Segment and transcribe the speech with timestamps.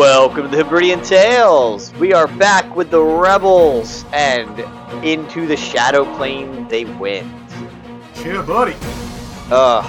[0.00, 1.92] Welcome to the Hebridian Tales.
[1.96, 4.58] We are back with the rebels, and
[5.04, 7.28] into the Shadow Plane they went.
[8.24, 8.74] Yeah, buddy.
[9.50, 9.82] Uh,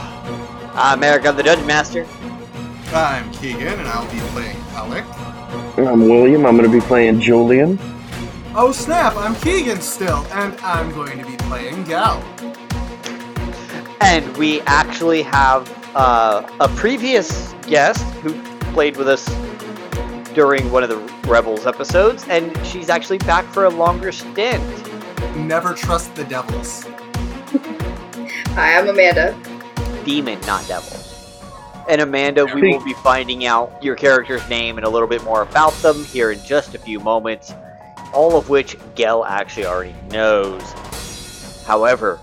[0.76, 2.06] I'm Eric, I'm the Dungeon Master.
[2.94, 5.06] I'm Keegan, and I'll be playing Alec.
[5.78, 6.46] I'm William.
[6.46, 7.80] I'm going to be playing Julian.
[8.54, 9.16] Oh snap!
[9.16, 12.22] I'm Keegan still, and I'm going to be playing Gal.
[14.02, 18.34] And we actually have uh, a previous guest who
[18.74, 19.26] played with us
[20.34, 24.64] during one of the Rebels episodes, and she's actually back for a longer stint.
[25.36, 26.84] Never trust the devils.
[28.54, 29.38] Hi, I'm Amanda.
[30.06, 30.98] Demon, not devil.
[31.90, 35.42] And Amanda, we will be finding out your character's name and a little bit more
[35.42, 37.54] about them here in just a few moments,
[38.14, 40.62] all of which Gehl actually already knows.
[41.66, 42.18] However,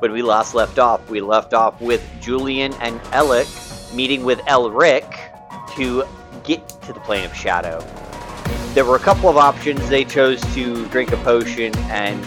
[0.00, 3.48] when we last left off, we left off with Julian and Alec
[3.94, 5.08] meeting with Elric
[5.76, 6.04] to
[6.42, 7.80] get to the plane of shadow.
[8.74, 9.88] There were a couple of options.
[9.88, 12.22] They chose to drink a potion and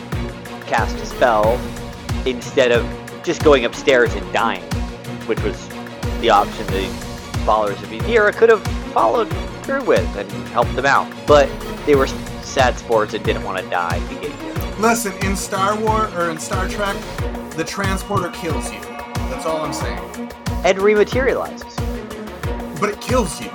[0.65, 1.59] cast a spell
[2.25, 2.85] instead of
[3.23, 4.63] just going upstairs and dying,
[5.27, 5.67] which was
[6.21, 6.87] the option the
[7.45, 9.29] followers of Yadira could have followed
[9.63, 11.11] through with and helped them out.
[11.27, 11.49] But
[11.85, 14.75] they were sad sports and didn't want to die to get here.
[14.79, 16.95] Listen, in Star Wars or in Star Trek,
[17.51, 18.79] the transporter kills you.
[18.81, 19.99] That's all I'm saying.
[20.63, 21.75] And rematerializes.
[22.79, 23.49] But it kills you.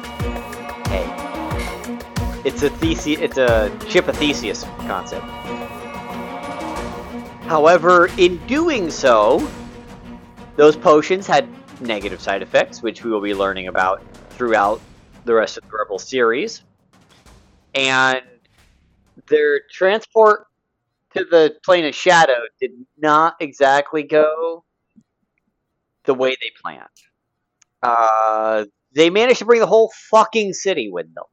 [2.45, 5.25] It's a Theseus, it's a ship of Theseus concept.
[7.47, 9.49] However, in doing so,
[10.57, 11.49] those potions had
[11.81, 14.81] negative side effects, which we will be learning about throughout
[15.25, 16.63] the rest of the Rebel series.
[17.75, 18.23] And
[19.29, 20.47] their transport
[21.15, 24.65] to the plane of shadow did not exactly go
[26.05, 26.89] the way they planned.
[27.83, 28.65] Uh,
[28.95, 31.25] they managed to bring the whole fucking city with them.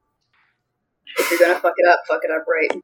[1.18, 2.82] If you're gonna fuck it up, fuck it up right.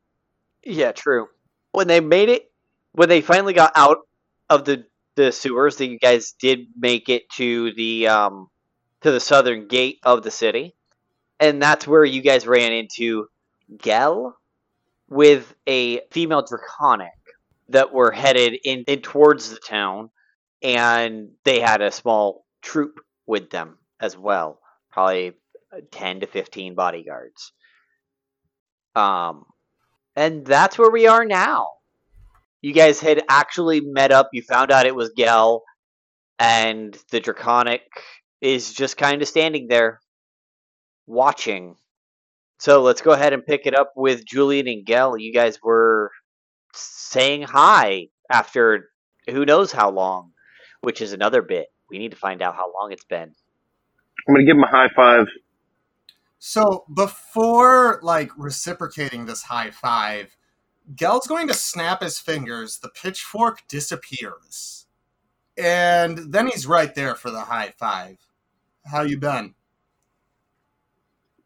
[0.64, 1.28] Yeah, true.
[1.72, 2.50] When they made it,
[2.92, 3.98] when they finally got out
[4.50, 8.48] of the the sewers, you guys did make it to the um
[9.02, 10.74] to the southern gate of the city,
[11.40, 13.28] and that's where you guys ran into
[13.76, 14.32] Gehl
[15.08, 17.12] with a female draconic
[17.68, 20.10] that were headed in, in towards the town,
[20.62, 24.60] and they had a small troop with them as well,
[24.96, 25.34] probably
[25.90, 27.52] ten to fifteen bodyguards.
[28.94, 29.44] Um,
[30.16, 31.68] and that's where we are now.
[32.62, 34.30] You guys had actually met up.
[34.32, 35.60] You found out it was Gehl,
[36.38, 37.82] and the Draconic
[38.40, 40.00] is just kind of standing there,
[41.06, 41.76] watching.
[42.58, 45.20] So let's go ahead and pick it up with Julian and Gehl.
[45.20, 46.10] You guys were
[46.72, 48.88] saying hi after
[49.28, 50.32] who knows how long,
[50.80, 51.66] which is another bit.
[51.90, 53.34] We need to find out how long it's been.
[54.26, 55.28] I'm going to give him a high five.
[56.38, 60.36] So before like reciprocating this high five,
[60.94, 64.86] Gehl's going to snap his fingers, the pitchfork disappears.
[65.58, 68.18] And then he's right there for the high five.
[68.84, 69.54] How you been?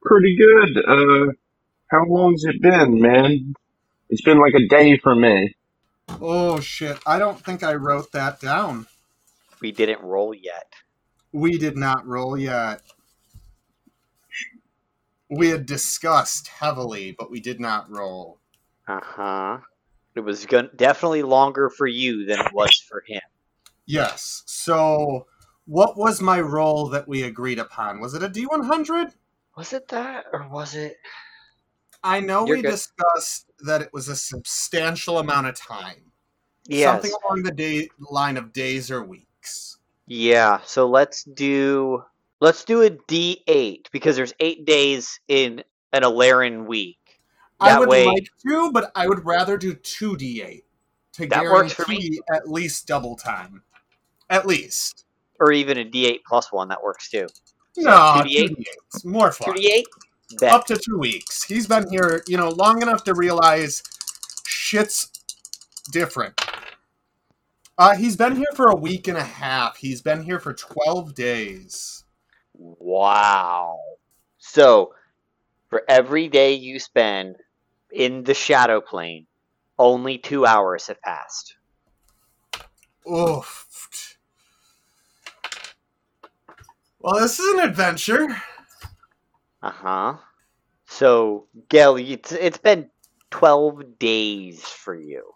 [0.03, 0.79] Pretty good.
[0.79, 1.33] Uh,
[1.91, 3.55] how long's it been, man?
[4.09, 5.55] It's been like a day for me.
[6.21, 8.87] Oh shit, I don't think I wrote that down.
[9.61, 10.73] We didn't roll yet.
[11.33, 12.83] We did not roll yet.
[15.29, 18.39] We had discussed heavily, but we did not roll.
[18.89, 19.59] Uh huh.
[20.17, 23.21] It was gon- definitely longer for you than it was for him.
[23.87, 24.43] Yes.
[24.47, 25.27] So,
[25.67, 28.01] what was my roll that we agreed upon?
[28.01, 29.13] Was it a D100?
[29.57, 30.97] Was it that, or was it?
[32.03, 32.71] I know You're we good.
[32.71, 36.11] discussed that it was a substantial amount of time.
[36.67, 36.91] Yes.
[36.93, 39.27] Something along the day line of days or weeks.
[40.11, 40.59] Yeah.
[40.65, 42.03] So let's do
[42.41, 45.63] let's do a D eight because there's eight days in
[45.93, 46.99] an Alarin week.
[47.61, 50.63] I That would way- like to, but I would rather do 2d8
[51.13, 53.63] to That works for guarantee at least double time.
[54.31, 55.05] At least.
[55.39, 57.29] Or even a D eight plus one that works too.
[57.77, 57.91] No,
[58.25, 58.49] 2d8?
[58.57, 59.05] 2d8.
[59.05, 59.55] More Two fun.
[59.55, 59.87] D eight.
[60.43, 61.45] Up to two weeks.
[61.45, 63.83] He's been here, you know, long enough to realize
[64.47, 65.11] shit's
[65.93, 66.41] different.
[67.81, 69.79] Uh, he's been here for a week and a half.
[69.79, 72.05] He's been here for 12 days.
[72.53, 73.79] Wow.
[74.37, 74.93] So
[75.71, 77.37] for every day you spend
[77.91, 79.27] in the shadow plane,
[79.79, 81.57] only two hours have passed.
[83.11, 84.19] Oof.
[86.99, 88.29] Well, this is an adventure.
[89.63, 90.17] Uh huh.
[90.85, 92.91] So, Gehl, it's it's been
[93.31, 95.33] twelve days for you.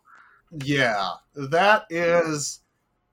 [0.63, 2.61] Yeah, that is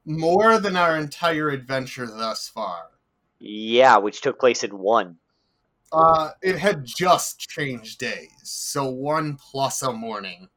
[0.05, 2.87] more than our entire adventure thus far.
[3.39, 5.17] Yeah, which took place in one.
[5.91, 10.47] Uh, it had just changed days, so one plus a morning.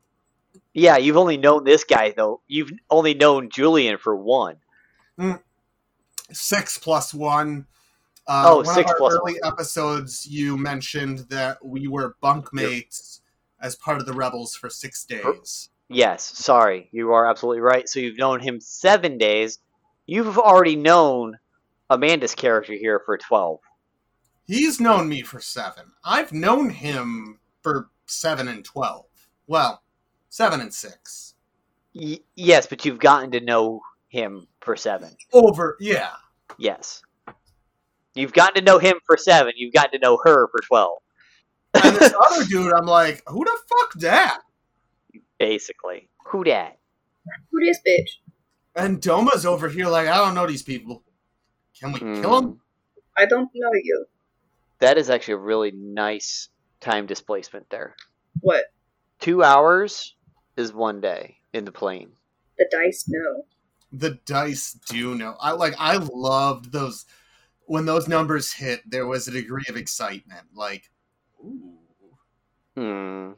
[0.75, 2.41] Yeah, you've only known this guy though.
[2.47, 4.57] You've only known Julian for one.
[6.33, 7.67] Six plus one.
[8.27, 13.21] Uh, Oh, one six of our plus early episodes, you mentioned that we were bunkmates
[13.61, 15.69] as part of the rebels for six days.
[15.95, 17.89] Yes, sorry, you are absolutely right.
[17.89, 19.61] So you've known him seven days.
[20.07, 21.39] You've already known
[21.89, 23.61] Amanda's character here for twelve.
[24.47, 25.85] He's known me for seven.
[26.05, 29.07] I've known him for seven and twelve.
[29.47, 29.83] Well,
[30.31, 31.35] seven and six.
[31.95, 35.11] Y- yes, but you've gotten to know him for seven.
[35.33, 36.11] Over, yeah.
[36.59, 37.03] Yes.
[38.17, 39.53] You've gotten to know him for seven.
[39.57, 40.99] You've gotten to know her for twelve.
[41.75, 44.41] And this other dude, I'm like, who the fuck that?
[45.45, 46.79] Basically, who dat?
[47.51, 48.09] Who this bitch?
[48.75, 51.03] And Doma's over here like, I don't know these people.
[51.79, 52.47] Can we kill Hmm.
[52.47, 52.61] them?
[53.17, 54.07] I don't know you.
[54.79, 56.49] That is actually a really nice
[56.81, 57.95] time displacement there.
[58.41, 58.65] What?
[59.21, 60.17] Two hours
[60.57, 62.13] is one day in the plane.
[62.59, 63.45] The dice know.
[63.93, 65.37] The dice do know.
[65.41, 65.75] I like.
[65.79, 67.05] I loved those
[67.67, 68.81] when those numbers hit.
[68.91, 70.47] There was a degree of excitement.
[70.55, 70.91] Like,
[71.41, 71.79] ooh,
[72.77, 73.33] Hmm.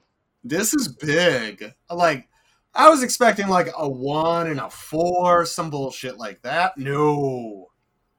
[0.49, 1.75] This is big.
[1.91, 2.29] Like,
[2.75, 6.77] I was expecting like a one and a four, some bullshit like that.
[6.79, 7.67] No,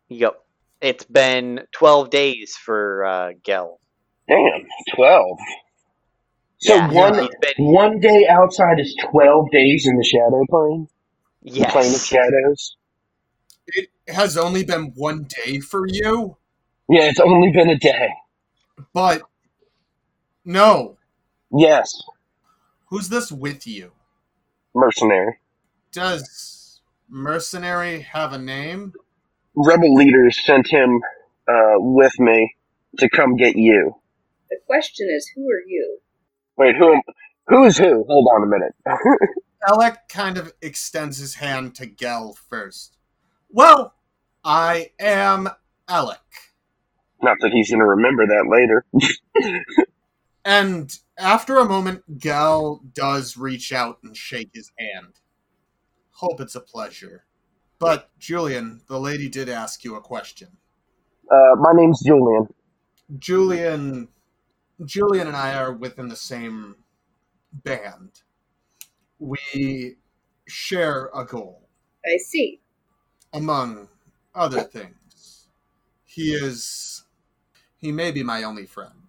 [0.09, 0.43] Yep.
[0.81, 3.77] It's been 12 days for uh, Gehl.
[4.27, 4.65] Damn,
[4.95, 5.37] twelve.
[6.59, 10.87] So Yeah, one been, one day outside is twelve days in the shadow plane.
[11.43, 12.05] The plane of yes.
[12.07, 12.77] shadows.
[13.67, 16.37] it has only been one day for you,
[16.89, 18.09] Yeah, it's only been a day.
[18.93, 19.21] but
[20.43, 20.97] no.
[21.57, 22.01] Yes,
[22.89, 23.91] Who's this with you?
[24.73, 25.37] mercenary.
[25.91, 28.93] Does mercenary have a name?
[29.55, 31.01] Rebel leaders sent him
[31.47, 32.55] uh, with me
[32.99, 33.95] to come get you.
[34.51, 35.99] The question is, who are you?
[36.57, 36.93] Wait, who?
[36.93, 37.01] am-
[37.47, 38.05] Who is who?
[38.07, 38.75] Hold on a minute.
[39.67, 42.97] Alec kind of extends his hand to Gehl first.
[43.49, 43.95] Well,
[44.43, 45.49] I am
[45.89, 46.19] Alec.
[47.21, 48.85] Not that he's going to remember that later.
[50.47, 55.15] And after a moment, Gal does reach out and shake his hand.
[56.13, 57.25] Hope it's a pleasure.
[57.79, 60.49] But, Julian, the lady did ask you a question.
[61.31, 62.47] Uh, my name's Julian.
[63.19, 64.09] Julian
[64.85, 66.75] Julian and I are within the same
[67.53, 68.21] band.
[69.19, 69.97] We
[70.47, 71.69] share a goal,
[72.05, 72.61] I see.
[73.33, 73.89] among
[74.35, 75.47] other things.
[76.05, 77.05] He is
[77.77, 79.06] he may be my only friend.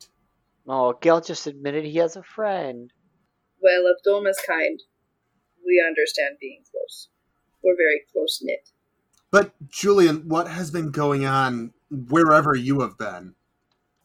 [0.69, 2.91] Oh, Gehl just admitted he has a friend.
[3.63, 4.79] Well, if Doma's kind,
[5.65, 7.09] we understand being close.
[7.65, 8.69] We're very close knit.
[9.31, 13.35] But Julian, what has been going on wherever you have been?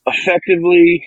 [0.06, 1.06] Effectively,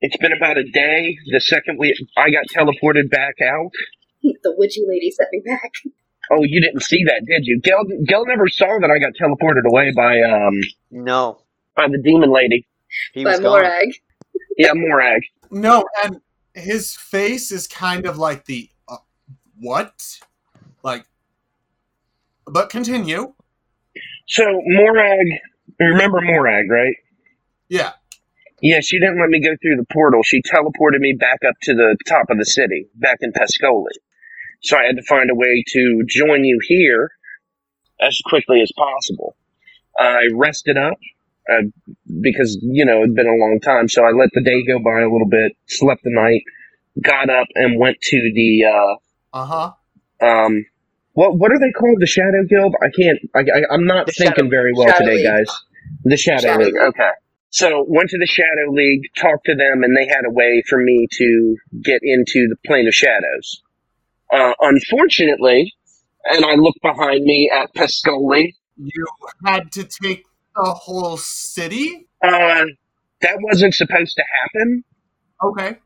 [0.00, 1.16] it's been about a day.
[1.32, 3.70] The second we I got teleported back out.
[4.22, 5.72] the witchy lady sent me back.
[6.32, 7.60] Oh, you didn't see that, did you?
[7.60, 11.40] Gehl, Gehl never saw that I got teleported away by um No,
[11.74, 12.68] by the demon lady.
[13.12, 13.62] he by was gone.
[13.62, 13.88] Morag.
[14.56, 15.22] Yeah, Morag.
[15.50, 16.20] No, and
[16.54, 18.96] his face is kind of like the uh,
[19.58, 20.02] what?
[20.82, 21.06] Like
[22.46, 23.32] but continue.
[24.28, 25.26] So Morag,
[25.78, 26.94] remember Morag, right?
[27.68, 27.92] Yeah.
[28.62, 30.22] Yeah, she didn't let me go through the portal.
[30.22, 33.92] She teleported me back up to the top of the city, back in Pescoli.
[34.62, 37.10] So I had to find a way to join you here
[38.00, 39.34] as quickly as possible.
[39.98, 40.98] I rested up
[41.50, 41.62] uh,
[42.20, 43.88] because, you know, it'd been a long time.
[43.88, 46.42] So I let the day go by a little bit, slept the night,
[47.02, 48.64] got up and went to the,
[49.32, 49.72] Uh-huh.
[50.22, 50.64] uh, um,
[51.14, 51.96] what, what are they called?
[52.00, 52.74] The Shadow Guild?
[52.82, 55.26] I can't, I, I, I'm not The thinking Shadow- very well Shadow today, League.
[55.26, 55.56] guys.
[56.04, 56.74] The Shadow, Shadow League.
[56.74, 56.82] League.
[56.90, 57.10] Okay.
[57.50, 60.78] So went to the Shadow League, talked to them, and they had a way for
[60.78, 63.62] me to get into the plane of shadows.
[64.32, 65.74] Uh, unfortunately,
[66.26, 68.54] and I look behind me at Pescoli.
[68.76, 69.04] You
[69.44, 70.24] had to take
[70.64, 72.08] the whole city?
[72.22, 72.64] Uh,
[73.22, 74.84] that wasn't supposed to happen.
[75.42, 75.78] Okay.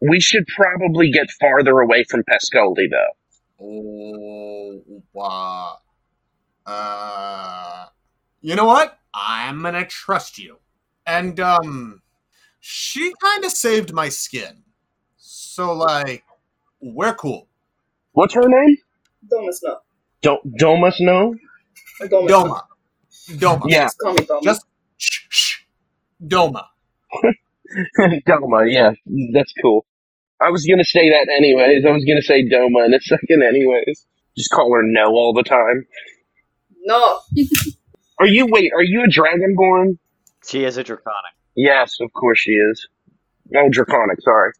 [0.00, 3.62] We should probably get farther away from Pescoli, though.
[3.62, 5.76] Oh, wow.
[6.66, 7.86] Uh,
[8.40, 8.98] you know what?
[9.12, 10.58] I'm gonna trust you.
[11.06, 12.02] And, um,
[12.60, 14.62] she kind of saved my skin.
[15.18, 16.24] So, like,
[16.80, 17.48] we're cool.
[18.12, 18.76] What's her name?
[19.30, 19.78] Doma Snow.
[20.22, 21.34] Do- Domus, no?
[22.02, 22.28] Doma.
[22.28, 22.62] Doma.
[23.38, 23.62] Doma.
[23.66, 24.42] Yeah, Just call me Doma.
[24.42, 24.66] Just
[24.98, 25.58] shh, shh.
[26.24, 26.64] Doma.
[28.26, 28.92] Doma, yeah,
[29.32, 29.84] that's cool.
[30.40, 31.84] I was gonna say that anyways.
[31.84, 34.06] I was gonna say Doma in a second anyways.
[34.36, 35.86] Just call her No all the time.
[36.84, 37.20] no.
[38.18, 39.96] Are you, wait, are you a Dragonborn?
[40.46, 41.32] She is a draconic.
[41.56, 42.86] Yes, of course she is.
[43.56, 44.18] Oh, draconic.
[44.20, 44.52] Sorry.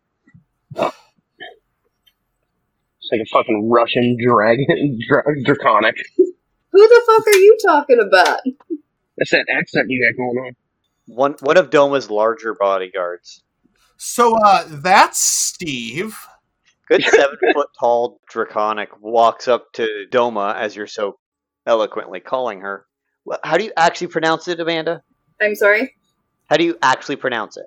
[3.02, 5.96] It's like a fucking Russian dragon, dra- draconic.
[6.72, 8.40] Who the fuck are you talking about?
[9.16, 10.56] That's that accent you got going on.
[11.06, 13.42] One one of Doma's larger bodyguards.
[13.96, 16.16] So uh, that's Steve.
[16.88, 21.18] Good seven foot tall draconic walks up to Doma as you're so
[21.66, 22.86] eloquently calling her.
[23.44, 25.02] How do you actually pronounce it, Amanda?
[25.40, 25.94] I'm sorry?
[26.48, 27.66] How do you actually pronounce it?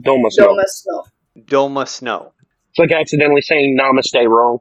[0.00, 0.48] Doma Snow.
[0.48, 1.04] Doma Snow.
[1.38, 2.32] Doma Snow.
[2.70, 4.58] It's like accidentally saying namaste wrong.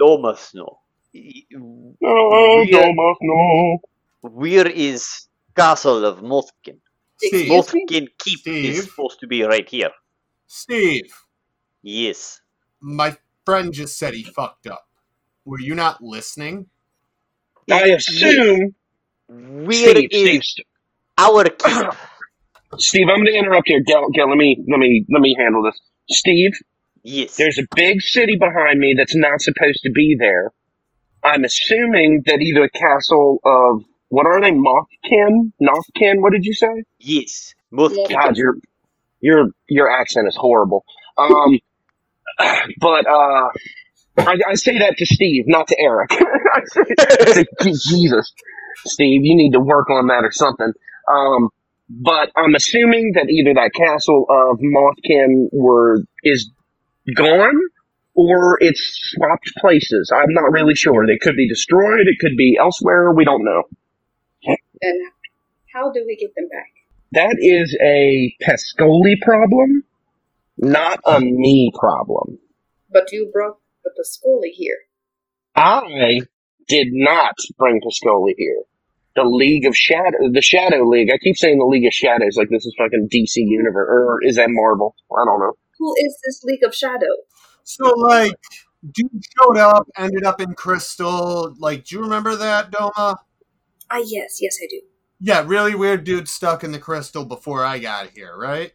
[0.00, 0.78] Doma Snow.
[1.18, 2.84] Y- Oh, Yeah.
[2.84, 3.78] Doma Snow.
[4.22, 6.80] Where is Castle of Mothkin?
[7.18, 7.48] Steve.
[7.50, 9.90] Mothkin Keep is supposed to be right here.
[10.46, 11.12] Steve,
[11.82, 12.40] Yes.
[12.80, 14.84] my friend just said he fucked up.
[15.44, 16.66] Were you not listening?
[17.70, 18.74] I assume.
[19.28, 20.66] Where Steve, is Steve, Steve,
[21.18, 21.92] our keep?
[22.78, 23.80] Steve, I'm going to interrupt here.
[23.86, 25.80] Gail, Gail, let me, let me, let me handle this.
[26.10, 26.52] Steve,
[27.04, 27.36] Yes.
[27.38, 30.52] there's a big city behind me that's not supposed to be there.
[31.28, 34.50] I'm assuming that either castle of what are they?
[34.50, 35.52] Mothkin?
[35.60, 36.20] Nothkin?
[36.22, 36.84] What did you say?
[36.98, 37.54] Yes.
[37.72, 38.08] Mothkin.
[38.10, 38.54] God, your
[39.20, 40.84] your your accent is horrible.
[41.18, 41.58] Um,
[42.80, 43.48] but uh,
[44.18, 46.12] I, I say that to Steve, not to Eric.
[46.12, 48.32] I say, I say, Jesus,
[48.86, 50.72] Steve, you need to work on that or something.
[51.10, 51.50] Um,
[51.90, 56.50] but I'm assuming that either that castle of Mothkin were is
[57.14, 57.54] gone
[58.18, 58.82] or it's
[59.14, 60.10] swapped places.
[60.12, 61.06] I'm not really sure.
[61.06, 62.08] They could be destroyed.
[62.08, 63.12] It could be elsewhere.
[63.12, 63.62] We don't know.
[64.82, 65.12] And
[65.72, 66.72] how do we get them back?
[67.12, 69.84] That is a Pescoli problem,
[70.56, 72.38] not a me problem.
[72.90, 74.78] But you brought the Pascoli here.
[75.54, 76.20] I
[76.66, 78.64] did not bring Pescoli here.
[79.14, 81.10] The League of Shadow, the Shadow League.
[81.12, 84.36] I keep saying the League of Shadows like this is fucking DC Universe, or is
[84.36, 84.96] that Marvel?
[85.12, 85.52] I don't know.
[85.78, 87.14] Who is this League of Shadow?
[87.68, 88.32] So, like,
[88.92, 91.54] dude showed up, ended up in Crystal.
[91.58, 93.16] Like, do you remember that, Doma?
[93.90, 94.80] Ah, yes, yes, I do.
[95.20, 98.72] Yeah, really weird dude stuck in the crystal before I got here, right?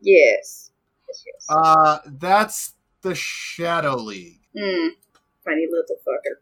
[0.00, 0.70] Yes.
[1.08, 1.46] Yes, yes.
[1.48, 4.40] Uh, that's the Shadow League.
[4.56, 4.88] Hmm.
[5.44, 6.36] Funny little fucker.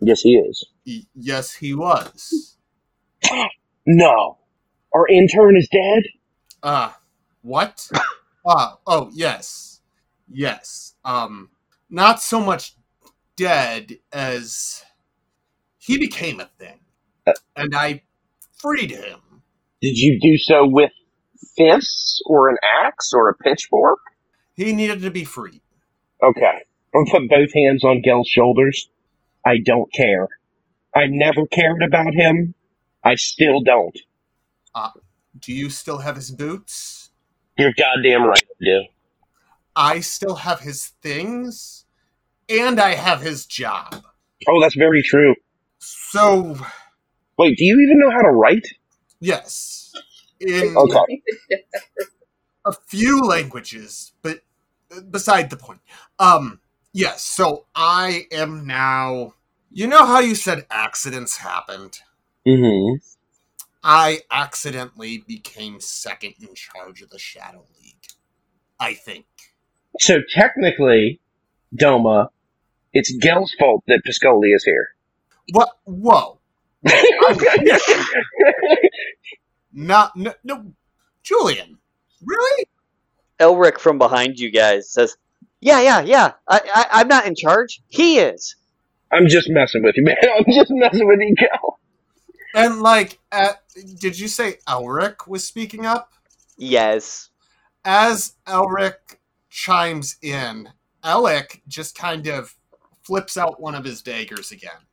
[0.00, 0.66] Yes, he is.
[0.86, 2.56] Y- yes, he was.
[3.90, 4.36] No,
[4.94, 6.02] our intern is dead.
[6.62, 6.90] Uh,
[7.40, 7.88] what?
[8.46, 9.77] uh, oh, yes.
[10.30, 10.94] Yes.
[11.04, 11.50] Um,
[11.90, 12.74] not so much
[13.36, 14.84] dead as
[15.78, 16.80] he became a thing.
[17.56, 18.02] And I
[18.60, 19.20] freed him.
[19.80, 20.90] Did you do so with
[21.56, 24.00] fists or an axe or a pitchfork?
[24.54, 25.62] He needed to be freed.
[26.22, 26.64] Okay.
[26.94, 28.88] I'm gonna put both hands on Gehl's shoulders.
[29.46, 30.28] I don't care.
[30.94, 32.54] I never cared about him.
[33.04, 33.96] I still don't.
[34.74, 34.90] Uh,
[35.38, 37.10] Do you still have his boots?
[37.56, 38.82] You're goddamn right I do.
[39.76, 41.84] I still have his things.
[42.48, 44.02] And I have his job.
[44.48, 45.34] Oh, that's very true.
[45.78, 46.56] So,
[47.38, 48.66] Wait, do you even know how to write?
[49.20, 49.92] yes.
[50.40, 51.22] In Okay.
[52.64, 54.40] a few languages, but
[55.10, 55.80] beside the point.
[56.18, 56.60] Um,
[56.92, 59.34] yes, so I am now.
[59.70, 61.98] You know how you said accidents happened?
[62.46, 62.96] Mm-hmm.
[63.82, 68.06] I accidentally became second in charge of the Shadow League.
[68.80, 69.26] I think.
[70.00, 71.20] So technically,
[71.76, 72.28] Doma,
[72.92, 74.90] it's Gehl's fault that Piscoli is here.
[75.52, 75.70] What?
[75.84, 76.38] Whoa.
[79.72, 80.16] Not.
[80.16, 80.72] No, no.
[81.22, 81.78] Julian.
[82.24, 82.66] Really?
[83.40, 85.16] Elric from behind you guys says,
[85.60, 86.32] "Yeah, yeah, yeah.
[86.48, 87.82] I, I, I'm not in charge.
[87.88, 88.56] He is."
[89.12, 90.16] I'm just messing with you, man.
[90.38, 91.74] I'm just messing with you, Gehl.
[92.54, 93.62] And, like, at,
[94.00, 96.12] did you say Elric was speaking up?
[96.58, 97.30] Yes.
[97.84, 99.17] as Elric
[99.58, 100.68] chimes in,
[101.02, 102.54] Alec just kind of
[103.02, 104.86] flips out one of his daggers again.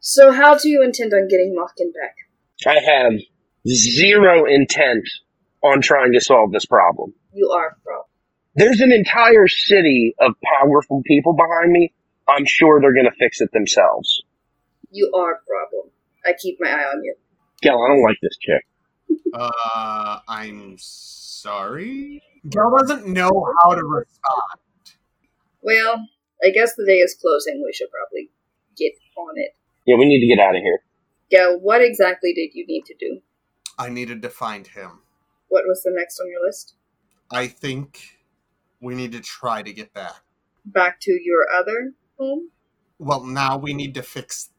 [0.00, 2.16] So, how do you intend on getting Mothkin back?
[2.66, 3.12] I have
[3.66, 5.08] zero intent
[5.62, 7.14] on trying to solve this problem.
[7.32, 8.02] You are pro.
[8.54, 11.92] There's an entire city of powerful people behind me.
[12.28, 14.22] I'm sure they're going to fix it themselves.
[14.90, 15.90] You are a problem.
[16.24, 17.16] I keep my eye on you.
[17.60, 18.64] Gal, I don't like this chick.
[19.34, 20.76] Uh, I'm
[21.44, 22.22] sorry?
[22.48, 24.58] Gil doesn't know how to respond.
[25.62, 26.06] Well,
[26.42, 27.62] I guess the day is closing.
[27.64, 28.30] We should probably
[28.76, 29.52] get on it.
[29.86, 30.80] Yeah, we need to get out of here.
[31.30, 33.20] Gal, what exactly did you need to do?
[33.78, 35.00] I needed to find him.
[35.48, 36.74] What was the next on your list?
[37.30, 38.00] I think
[38.80, 40.22] we need to try to get back.
[40.64, 42.50] Back to your other home?
[42.98, 44.50] Well, now we need to fix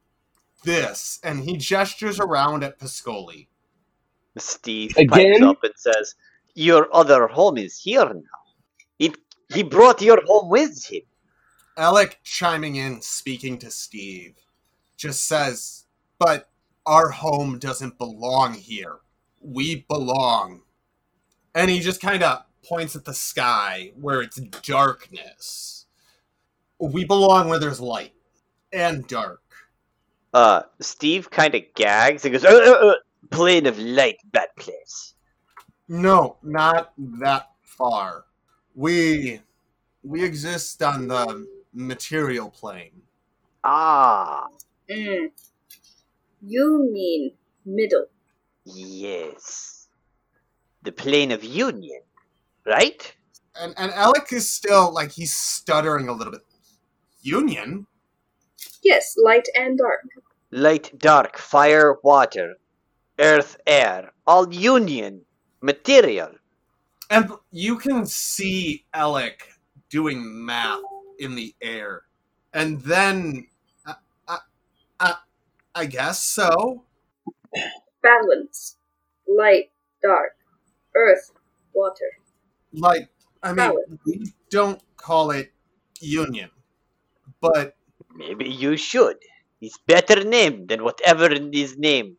[0.64, 1.20] this.
[1.24, 3.48] And he gestures around at Piscoli.
[4.38, 5.40] Steve Again?
[5.40, 6.16] pipes up and says,
[6.56, 8.42] "Your other home is here now.
[9.00, 9.18] It
[9.54, 11.04] he brought your home with him."
[11.78, 14.36] Alec chiming in, speaking to Steve,
[14.96, 15.86] just says,
[16.18, 16.50] But
[16.86, 19.00] our home doesn't belong here.
[19.42, 20.62] We belong.
[21.54, 25.86] And he just kind of points at the sky where it's darkness.
[26.80, 28.14] We belong where there's light
[28.72, 29.42] and dark.
[30.34, 32.96] Uh, Steve kind of gags and goes, uh, uh, uh,
[33.32, 35.15] "Plane of light, bad place."
[35.88, 38.26] No, not that far.
[38.74, 39.42] We
[40.04, 43.02] we exist on the material plane.
[43.64, 44.48] Ah,
[44.90, 45.32] Mm.
[46.42, 47.32] You mean
[47.66, 48.06] middle.
[48.66, 49.88] yes,
[50.84, 52.02] the plane of union,
[52.66, 53.16] right?
[53.60, 56.46] And and Alec is still like he's stuttering a little bit.
[57.22, 57.88] Union?
[58.84, 60.02] Yes, light and dark.
[60.52, 62.56] Light, dark, fire, water,
[63.18, 65.26] earth, air, all union,
[65.66, 66.32] material.
[67.10, 69.48] And you can see Alec
[69.90, 70.82] doing math
[71.20, 72.04] in the air.
[72.54, 73.48] And then,
[73.86, 73.96] I,
[74.28, 74.38] I,
[75.00, 75.16] I,
[75.76, 76.84] I guess so.
[78.02, 78.78] Balance.
[79.28, 80.38] Light, dark.
[80.96, 81.32] Earth,
[81.74, 82.12] water.
[82.74, 83.10] Like,
[83.44, 84.00] I mean, Balance.
[84.06, 85.52] we don't call it
[86.00, 86.50] union,
[87.42, 87.76] but
[88.16, 89.18] Maybe you should.
[89.62, 92.18] It's better name than whatever is name.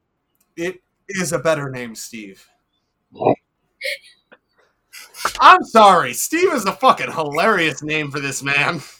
[0.56, 2.46] it is a better name, Steve.
[5.40, 8.80] I'm sorry, Steve is a fucking hilarious name for this man.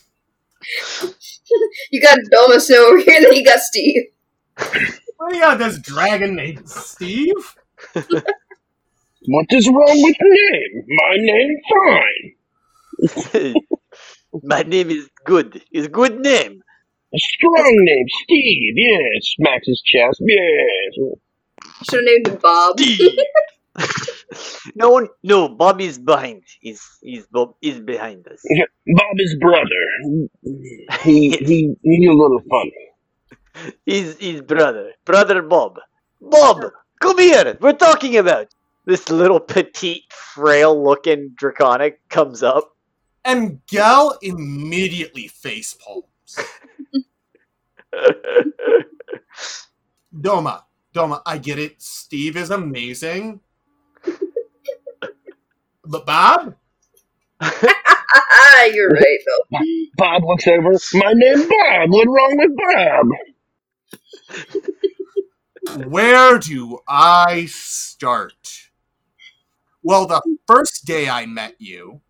[1.93, 4.03] You got Domus over here, then you got Steve.
[4.59, 4.65] Oh,
[5.19, 7.57] what do you got this dragon named Steve?
[9.29, 10.85] What is wrong with name?
[10.89, 13.55] My name fine.
[14.43, 15.63] My name is good.
[15.73, 16.63] Is good name.
[17.15, 18.75] A strong name, Steve.
[18.77, 20.23] Yes, smacks his chest.
[20.27, 21.17] Yes.
[21.91, 22.79] Should have named him Bob.
[24.75, 25.57] No one, no.
[25.79, 26.43] is behind.
[26.61, 28.43] He's he's Bob is behind us.
[28.87, 29.83] Bob's brother.
[31.03, 33.71] He he he's a little funny.
[33.85, 35.79] He's his brother, brother Bob.
[36.21, 36.65] Bob,
[37.01, 37.57] come here.
[37.61, 38.49] We're talking about
[38.85, 42.77] this little petite, frail-looking draconic comes up.
[43.25, 46.39] And Gel immediately face palms.
[50.15, 50.63] Doma,
[50.95, 51.83] Doma, I get it.
[51.83, 53.41] Steve is amazing.
[55.87, 56.57] But Bob?
[57.41, 59.59] Ah, you're right, though.
[59.97, 60.73] Bob looks over.
[60.95, 61.91] My name Bob.
[61.91, 62.51] What's wrong with
[65.67, 65.89] Bob?
[65.89, 68.69] Where do I start?
[69.83, 72.01] Well, the first day I met you,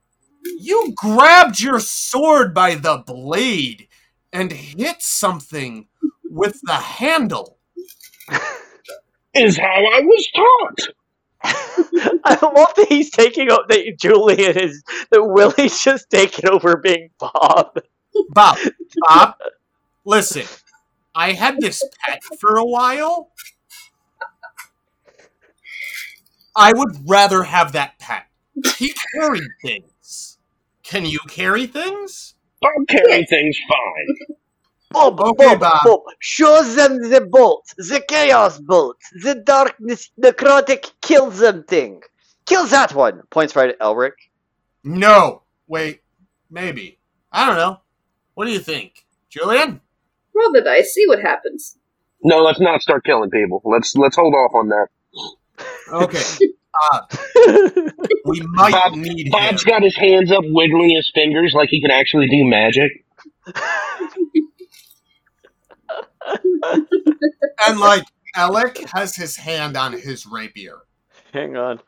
[0.60, 3.88] you grabbed your sword by the blade
[4.32, 5.88] and hit something
[6.30, 7.58] with the handle.
[9.34, 10.88] Is how I was taught.
[11.44, 17.10] I love that he's taking up that Julian is that Willie's just taking over being
[17.18, 17.78] Bob.
[18.30, 18.58] Bob,
[19.06, 19.34] Bob,
[20.04, 20.46] listen.
[21.14, 23.30] I had this pet for a while.
[26.54, 28.26] I would rather have that pet.
[28.78, 30.38] He carried things.
[30.82, 32.34] Can you carry things?
[32.60, 34.36] Bob carrying things fine.
[34.90, 35.80] Bob, Okay, Bob, Bob.
[35.84, 42.02] Bob, show them the bolt, the chaos bolt, the darkness, necrotic kills them thing.
[42.46, 43.22] Kills that one.
[43.30, 44.12] Points right at Elric.
[44.84, 45.42] No.
[45.66, 46.00] Wait,
[46.50, 46.98] maybe.
[47.32, 47.80] I don't know.
[48.34, 49.04] What do you think?
[49.28, 49.80] Julian?
[50.34, 51.76] Roll the dice, see what happens.
[52.22, 53.60] No, let's not start killing people.
[53.64, 54.86] Let's let's hold off on that.
[55.92, 56.22] Okay.
[56.92, 57.00] Uh,
[58.26, 59.66] we might Bob- need Bob's him.
[59.70, 63.02] got his hands up, wiggling his fingers like he can actually do magic.
[67.66, 70.78] And like Alec has his hand on his rapier.
[71.32, 71.80] Hang on.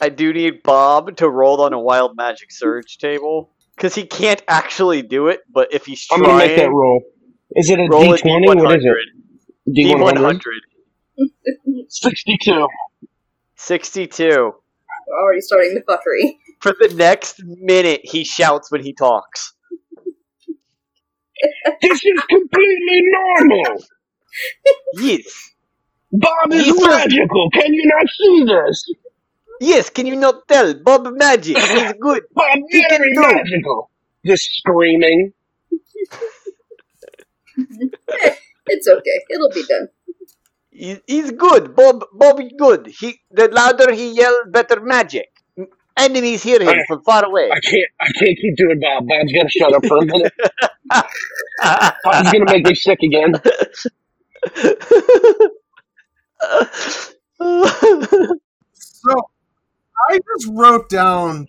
[0.00, 3.50] I do need Bob to roll on a wild magic surge table.
[3.76, 7.02] Because he can't actually do it, but if he's trying, I'm gonna make that roll.
[7.54, 8.46] Is it a roll a D20?
[8.46, 8.94] What is it?
[9.68, 10.40] D100.
[10.40, 10.40] D100?
[11.18, 11.88] D100.
[11.88, 12.68] 62.
[13.56, 14.52] 62.
[15.12, 16.36] Already starting the fuckery.
[16.60, 19.52] For the next minute, he shouts when he talks.
[21.82, 23.82] This is completely normal.
[24.98, 25.50] Yes.
[26.12, 27.50] Bob is He's- magical.
[27.50, 28.84] Can you not see this?
[29.60, 30.74] Yes, can you not tell?
[30.74, 32.22] Bob Magic is good.
[32.34, 33.20] Bob He can very do.
[33.20, 33.90] magical.
[34.24, 35.32] Just screaming.
[38.66, 39.18] It's okay.
[39.30, 39.88] It'll be done.
[40.70, 41.74] He, he's good.
[41.74, 42.86] Bob Bob is good.
[42.88, 45.28] He the louder he yells, better magic.
[45.96, 46.84] Enemies hear him Okay.
[46.86, 47.48] from far away.
[47.50, 47.90] I can't.
[47.98, 49.08] I can't keep doing Bob.
[49.08, 50.32] Bob's gotta shut up for a minute.
[50.90, 53.34] Bob's gonna make me sick again.
[58.72, 59.12] So
[60.10, 61.48] I just wrote down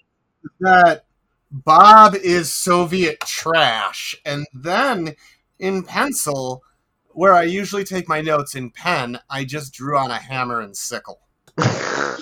[0.60, 1.06] that
[1.52, 5.15] Bob is Soviet trash, and then
[5.60, 6.63] in pencil,
[7.10, 10.76] where I usually take my notes in pen, I just drew on a hammer and
[10.78, 11.21] sickle.
[11.58, 12.17] I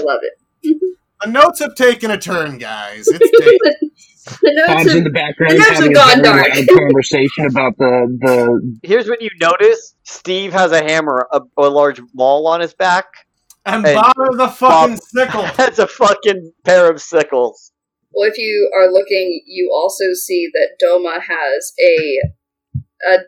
[0.00, 0.41] love it.
[1.24, 3.06] The notes have taken a turn, guys.
[3.08, 3.88] It's day-
[4.42, 6.78] The notes Bob's in the background the notes having a have gone very dark.
[6.80, 12.00] conversation about the the Here's what you notice: Steve has a hammer, a, a large
[12.14, 13.06] maul on his back.
[13.66, 15.42] and Hey, Bob is a fucking Bob- sickle.
[15.56, 17.72] That's a fucking pair of sickles.
[18.14, 22.20] Well, if you are looking, you also see that Doma has a
[23.10, 23.18] a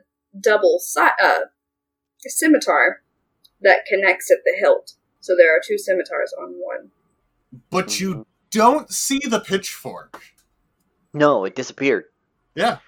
[0.41, 1.41] double si- uh,
[2.21, 3.03] scimitar
[3.61, 4.93] that connects at the hilt.
[5.21, 6.91] So there are two scimitars on one.
[7.71, 10.23] But you don't see the pitchfork.
[11.13, 12.05] No, it disappeared.
[12.55, 12.79] Yeah.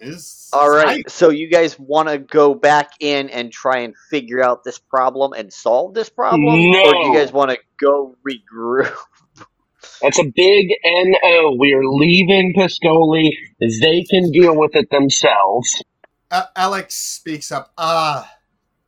[0.00, 4.40] Is All right, so you guys want to go back in and try and figure
[4.40, 8.94] out this problem and solve this problem, or do you guys want to go regroup?
[10.02, 11.56] That's a big NO.
[11.58, 13.30] We are leaving Piscoli.
[13.58, 15.82] They can deal with it themselves.
[16.30, 17.72] Uh, Alex speaks up.
[17.76, 18.24] Uh,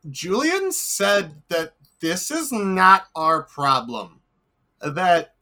[0.09, 4.20] Julian said that this is not our problem.
[4.83, 5.33] That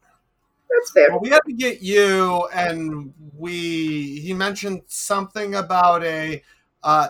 [0.69, 1.09] That's fair.
[1.09, 4.19] well, we had to get you, and we.
[4.19, 6.43] He mentioned something about a.
[6.83, 7.09] Uh,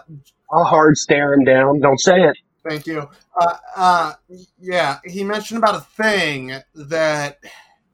[0.52, 1.80] I'll hard stare him down.
[1.80, 2.38] Don't say it.
[2.68, 3.10] thank you.
[3.40, 4.14] Uh, uh,
[4.60, 7.40] yeah, he mentioned about a thing that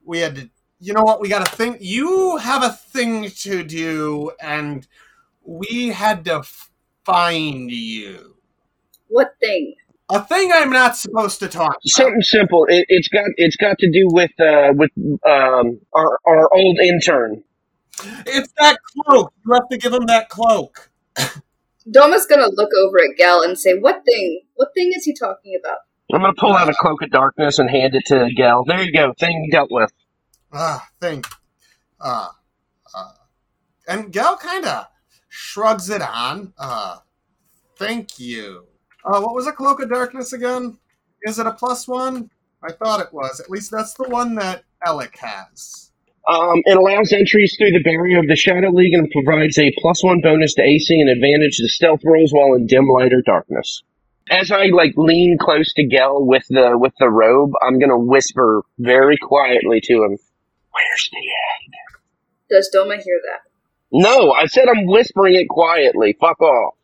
[0.04, 0.50] we had to.
[0.80, 1.20] You know what?
[1.20, 1.78] We got a thing.
[1.80, 4.86] You have a thing to do, and
[5.44, 6.42] we had to
[7.04, 8.36] find you.
[9.08, 9.74] What thing?
[10.08, 11.80] A thing I'm not supposed to talk about.
[11.86, 12.64] Something simple.
[12.68, 14.90] It, it's got it's got to do with uh, with
[15.26, 17.42] um, our our old intern.
[18.26, 19.32] It's that cloak.
[19.44, 20.90] You have to give him that cloak.
[21.90, 24.42] Doma's gonna look over at Gal and say, "What thing?
[24.54, 25.78] What thing is he talking about?"
[26.12, 28.64] I'm gonna pull out a cloak of darkness and hand it to Gal.
[28.64, 29.12] There you go.
[29.18, 29.92] Thing dealt with.
[30.52, 31.24] Ah, thing.
[32.00, 32.28] Uh,
[32.96, 33.12] uh,
[33.88, 34.86] and Gal kind of
[35.28, 36.52] shrugs it on.
[36.56, 36.98] Uh,
[37.76, 38.66] thank you.
[39.06, 40.76] Uh, what was a cloak of darkness again?
[41.22, 42.28] Is it a plus one?
[42.62, 43.38] I thought it was.
[43.38, 45.92] At least that's the one that Alec has.
[46.28, 50.02] Um, it allows entries through the barrier of the Shadow League and provides a plus
[50.02, 53.82] one bonus to AC and advantage to stealth rolls while in dim light or darkness.
[54.28, 58.62] As I like lean close to Gehl with the with the robe, I'm gonna whisper
[58.76, 60.18] very quietly to him,
[60.72, 61.72] "Where's the egg?"
[62.50, 63.48] Does Doma hear that?
[63.92, 66.16] No, I said I'm whispering it quietly.
[66.20, 66.75] Fuck off.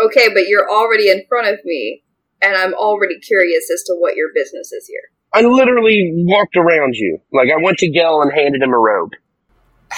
[0.00, 2.02] Okay, but you're already in front of me,
[2.42, 5.10] and I'm already curious as to what your business is here.
[5.32, 7.18] I literally walked around you.
[7.32, 9.12] Like I went to Gehl and handed him a robe.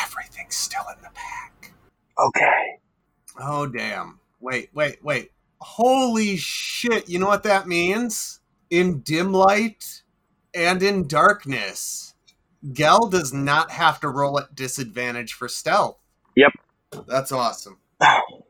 [0.03, 1.73] Everything's still in the pack.
[2.19, 2.81] Okay.
[3.39, 4.21] Oh, damn.
[4.41, 5.33] Wait, wait, wait.
[5.61, 7.09] Holy shit.
[7.09, 8.41] You know what that means?
[8.71, 10.03] In dim light
[10.55, 12.15] and in darkness,
[12.73, 15.99] Gehl does not have to roll at disadvantage for stealth.
[16.37, 16.53] Yep.
[17.07, 17.79] That's awesome.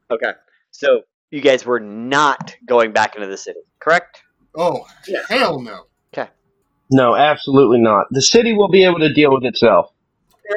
[0.09, 0.31] Okay,
[0.71, 4.23] so you guys were not going back into the city, correct?
[4.57, 5.21] Oh, No.
[5.29, 5.85] hell no.
[6.17, 6.31] Okay.
[6.91, 8.07] No, absolutely not.
[8.11, 9.91] The city will be able to deal with itself.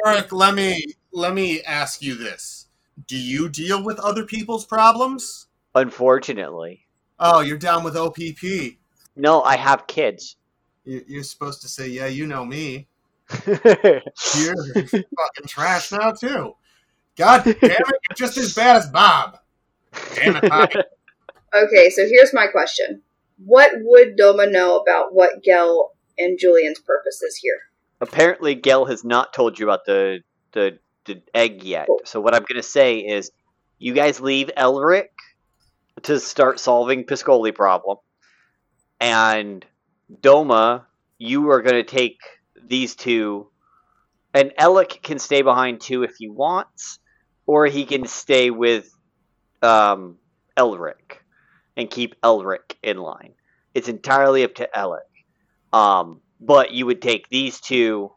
[0.06, 2.68] Eric, let me let me ask you this.
[3.06, 5.46] Do you deal with other people's problems?
[5.74, 6.86] Unfortunately,
[7.18, 8.78] Oh, you're down with OPP.
[9.16, 9.42] no.
[9.42, 10.36] I have kids.
[10.84, 12.88] You- You're supposed to say, yeah, you know me.
[13.46, 16.56] You're fucking trash now, too.
[17.16, 19.38] God damn it, you're just as bad as Bob.
[20.14, 20.74] Damn it, Bobby.
[21.52, 23.02] Okay, so here's my question:
[23.44, 27.58] What would Doma know about what Gehl and Julian's purpose is here?
[28.00, 30.20] Apparently, Gehl has not told you about the
[30.52, 31.88] the, the egg yet.
[32.04, 33.32] So what I'm gonna say is,
[33.78, 35.08] you guys leave Elric
[36.02, 37.98] to start solving Piscoli problem,
[39.00, 39.66] and
[40.22, 40.84] Doma,
[41.18, 42.20] you are gonna take
[42.64, 43.48] these two,
[44.32, 47.00] and Elric can stay behind too if he wants,
[47.44, 48.88] or he can stay with
[49.62, 50.16] um,
[50.56, 51.18] Elric
[51.76, 53.34] and keep Elric in line.
[53.74, 55.00] It's entirely up to Elric.
[55.72, 58.12] Um, but you would take these two,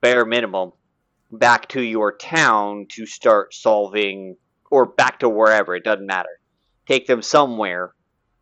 [0.00, 0.72] bare minimum,
[1.30, 4.36] back to your town to start solving,
[4.70, 6.28] or back to wherever, it doesn't matter.
[6.86, 7.94] Take them somewhere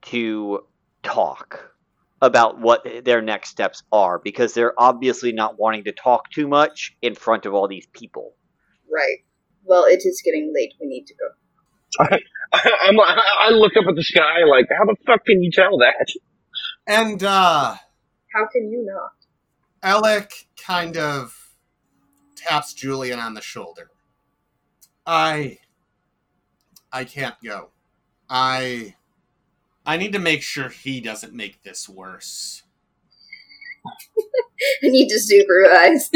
[0.03, 0.61] to
[1.03, 1.73] talk
[2.21, 6.97] about what their next steps are, because they're obviously not wanting to talk too much
[7.03, 8.35] in front of all these people.
[8.93, 9.19] Right.
[9.65, 10.75] Well, it is getting late.
[10.81, 11.29] We need to go.
[12.01, 16.07] I'm, I look up at the sky like, how the fuck can you tell that?
[16.87, 17.77] And, uh,
[18.35, 19.13] How can you not?
[19.83, 21.55] Alec kind of
[22.37, 23.91] taps Julian on the shoulder.
[25.07, 25.59] I
[26.93, 27.71] I can't go.
[28.29, 28.95] I
[29.85, 32.63] I need to make sure he doesn't make this worse.
[34.85, 36.11] I need to supervise.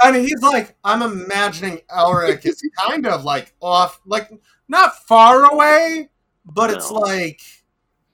[0.00, 4.30] I mean, he's like, I'm imagining Elric is kind of like off, like
[4.68, 6.10] not far away,
[6.44, 7.40] but it's like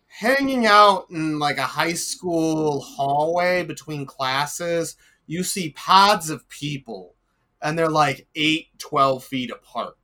[0.07, 4.97] hanging out in like a high school hallway between classes.
[5.27, 7.15] You see pods of people,
[7.61, 9.97] and they're like 8, 12 feet apart.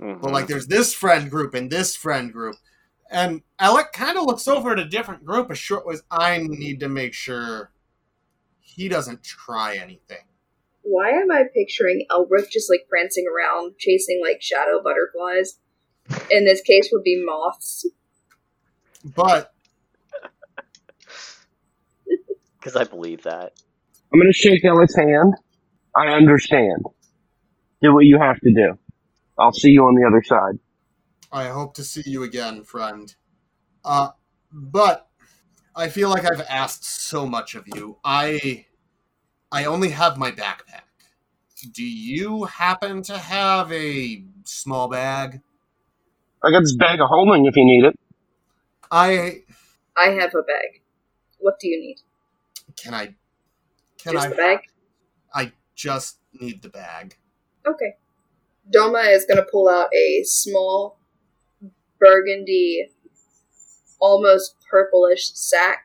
[0.00, 0.20] Mhm.
[0.20, 2.56] But like there's this friend group and this friend group.
[3.10, 5.50] And Alec kind of looks over at a different group.
[5.50, 7.72] A short was I need to make sure
[8.58, 10.24] he doesn't try anything.
[10.82, 15.58] Why am I picturing Elric just like prancing around, chasing like shadow butterflies?
[16.30, 17.86] In this case, would be moths.
[19.04, 19.52] But
[22.58, 23.52] because I believe that.
[24.12, 25.34] I'm going to shake Elliot's hand.
[25.96, 26.84] I understand.
[27.82, 28.78] Do what you have to do.
[29.38, 30.58] I'll see you on the other side.
[31.32, 33.12] I hope to see you again, friend.
[33.84, 34.10] Uh,
[34.52, 35.08] but
[35.74, 37.98] I feel like I've asked so much of you.
[38.04, 38.66] I
[39.52, 40.80] I only have my backpack.
[41.72, 45.42] Do you happen to have a small bag?
[46.42, 47.98] I got this bag of holding if you need it.
[48.90, 49.42] I
[49.96, 50.82] I have a bag.
[51.38, 51.98] What do you need?
[52.76, 53.14] can I
[53.98, 54.58] can Just I the bag?
[55.34, 57.16] I just need the bag.
[57.66, 57.94] Okay.
[58.74, 60.98] Doma is going to pull out a small
[61.98, 62.90] burgundy,
[64.00, 65.84] almost purplish sack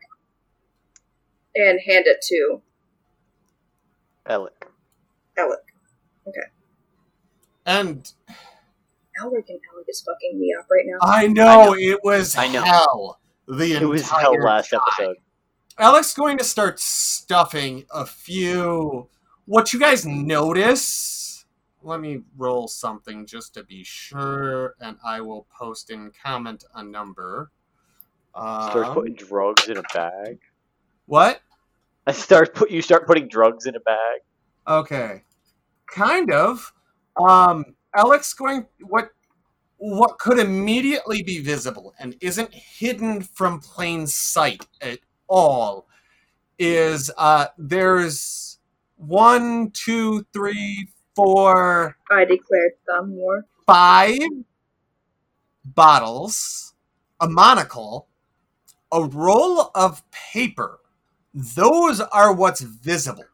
[1.56, 2.62] and hand it to
[4.28, 4.68] Alec.
[5.38, 5.60] Alec.
[6.28, 6.40] Okay.
[7.66, 8.12] And
[9.22, 10.98] Alric and Alec is fucking me up right now.
[11.02, 11.76] I know, I know.
[11.76, 12.62] it was I know.
[12.64, 13.20] hell.
[13.48, 14.80] The It was entire hell last time.
[14.88, 15.18] episode.
[15.80, 19.08] Alex going to start stuffing a few.
[19.46, 21.46] What you guys notice?
[21.84, 26.84] Let me roll something just to be sure, and I will post and comment a
[26.84, 27.52] number.
[28.36, 30.40] Start Um, putting drugs in a bag.
[31.06, 31.42] what?
[32.08, 34.22] I start put you start putting drugs in a bag.
[34.68, 35.24] Okay,
[35.94, 36.74] kind of.
[37.22, 37.66] Um,
[37.96, 39.10] Alex going what?
[39.80, 45.88] What could immediately be visible and isn't hidden from plain sight at all
[46.58, 48.58] is uh, there's
[48.96, 53.46] one, two, three, four, I declare some more.
[53.68, 54.18] five
[55.64, 56.74] bottles,
[57.20, 58.08] a monocle,
[58.92, 60.80] a roll of paper.
[61.40, 63.26] Those are what's visible.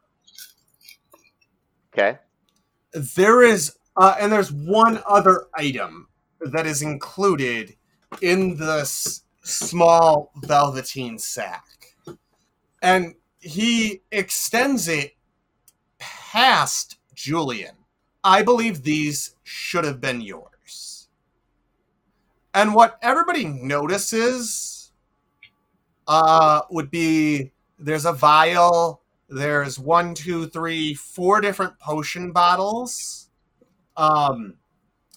[1.93, 2.19] Okay.
[2.91, 6.09] There is, uh, and there's one other item
[6.41, 7.77] that is included
[8.21, 11.63] in this small velveteen sack.
[12.81, 15.15] And he extends it
[15.97, 17.75] past Julian.
[18.21, 21.07] I believe these should have been yours.
[22.53, 24.91] And what everybody notices
[26.05, 33.29] uh, would be there's a vial, there's one, two, three, four different potion bottles.
[33.97, 34.55] Um,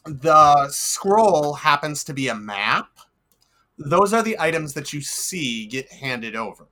[0.04, 2.88] the scroll happens to be a map.
[3.78, 6.68] Those are the items that you see get handed over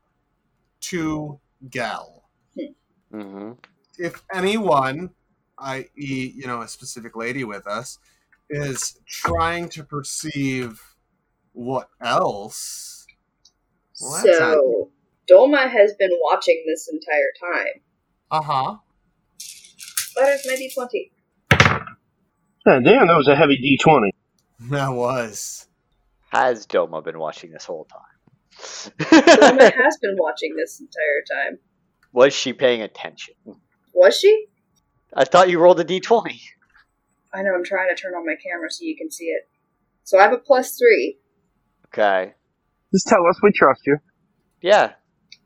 [0.81, 2.23] to Gehl.
[3.13, 3.53] Mm-hmm.
[3.99, 5.11] If anyone,
[5.59, 7.99] i.e., you know, a specific lady with us,
[8.51, 10.81] is trying to perceive
[11.53, 13.07] what else,
[14.01, 14.91] Well, so,
[15.31, 17.81] Doma has been watching this entire time.
[18.31, 18.77] uh huh,
[20.17, 21.11] That is my d20.
[22.67, 24.11] Yeah, damn, that was a heavy D20.
[24.71, 25.67] that was.
[26.31, 28.01] Has Doma been watching this whole time?
[28.99, 31.59] Doma has been watching this entire time.
[32.13, 33.35] Was she paying attention?
[33.93, 34.47] Was she?
[35.15, 36.41] I thought you rolled a d20.
[37.33, 39.49] I know, I'm trying to turn on my camera so you can see it.
[40.05, 41.19] So I have a plus three.
[41.87, 42.33] Okay.
[42.93, 43.99] Just tell us we trust you.
[44.61, 44.93] Yeah.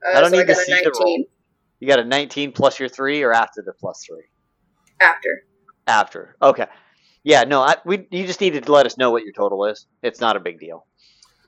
[0.06, 1.26] Uh, I don't so need I got to a see the 19
[1.80, 4.18] You got a 19 plus your 3 or after the plus 3?
[5.00, 5.28] after.
[5.86, 6.36] After.
[6.42, 6.66] Okay.
[7.24, 9.86] Yeah, no, I, we you just needed to let us know what your total is.
[10.02, 10.86] It's not a big deal.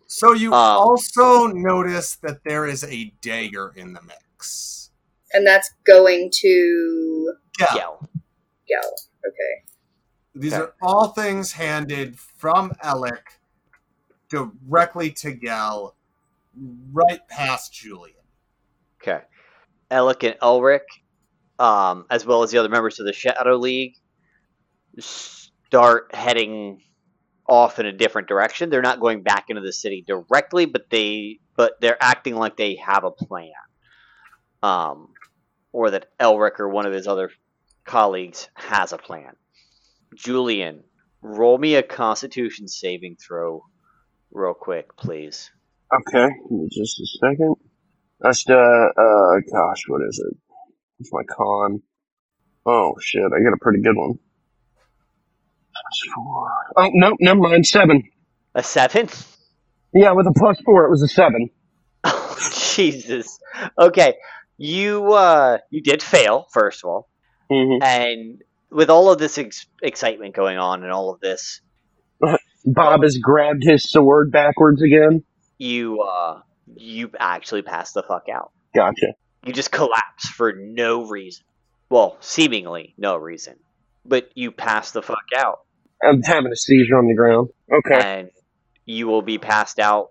[0.06, 4.90] So you Um, also notice that there is a dagger in the mix.
[5.32, 7.74] And that's going to Yeah.
[7.74, 8.08] Yell.
[8.68, 8.92] Gehl.
[9.26, 9.64] Okay.
[10.34, 10.62] These Okay.
[10.62, 13.40] are all things handed from Alec
[14.28, 15.94] directly to Gehl,
[16.92, 18.16] right past Julian.
[19.02, 19.22] Okay.
[19.90, 20.80] Alec and Elric,
[21.58, 23.94] um, as well as the other members of the Shadow League,
[24.98, 26.82] start heading
[27.46, 28.70] off in a different direction.
[28.70, 32.76] They're not going back into the city directly, but they but they're acting like they
[32.76, 33.50] have a plan.
[34.62, 35.08] Um,
[35.72, 37.30] or that Elric or one of his other
[37.84, 39.32] colleagues has a plan.
[40.14, 40.84] Julian,
[41.22, 43.64] roll me a Constitution saving throw,
[44.30, 45.50] real quick, please.
[45.92, 46.28] Okay,
[46.70, 47.56] just a second.
[48.20, 50.36] That's the, uh, gosh, what is it?
[51.00, 51.80] It's my con?
[52.66, 54.18] Oh shit, I got a pretty good one.
[55.74, 56.50] Plus four.
[56.76, 57.66] Oh no, never mind.
[57.66, 58.02] Seven.
[58.54, 59.08] A seven?
[59.94, 61.50] Yeah, with a plus four, it was a seven.
[62.04, 63.38] Oh Jesus.
[63.78, 64.14] Okay.
[64.56, 67.08] You uh you did fail, first of all.
[67.50, 71.60] hmm And with all of this ex- excitement going on and all of this,
[72.64, 75.24] Bob has grabbed his sword backwards again.
[75.58, 76.40] you uh
[76.80, 78.52] you actually passed the fuck out.
[78.74, 79.08] Gotcha.
[79.44, 81.44] You just collapse for no reason.
[81.90, 83.56] Well, seemingly no reason.
[84.04, 85.60] But you pass the fuck out.
[86.02, 87.50] I'm having a seizure on the ground.
[87.70, 88.00] Okay.
[88.00, 88.30] and
[88.86, 90.08] you will be passed out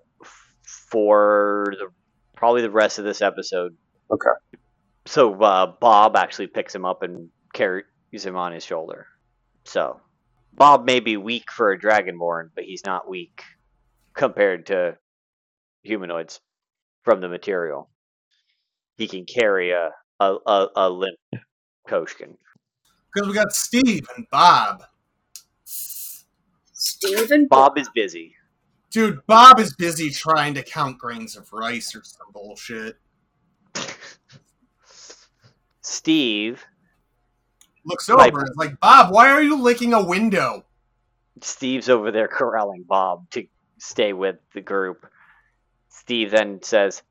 [0.63, 1.88] for the
[2.36, 3.75] probably the rest of this episode.
[4.12, 4.29] Okay.
[5.05, 9.08] So uh, Bob actually picks him up and carries him on his shoulder.
[9.63, 9.99] So
[10.53, 13.41] Bob may be weak for a dragonborn, but he's not weak
[14.13, 14.97] compared to
[15.82, 16.39] humanoids
[17.10, 17.89] from the material.
[18.95, 21.17] He can carry a a, a, a limp
[21.88, 22.36] Koshkin.
[23.12, 24.84] Because we got Steve and Bob.
[25.63, 28.36] Steve and Bob is busy.
[28.91, 32.98] Dude, Bob is busy trying to count grains of rice or some bullshit.
[35.82, 36.63] Steve
[37.86, 38.30] Looks Right.
[38.32, 40.63] over and is like, Bob, why are you licking a window?
[41.41, 43.48] Steve's over there corralling Bob to
[43.80, 45.08] stay with the group.
[46.10, 47.04] Steve then says,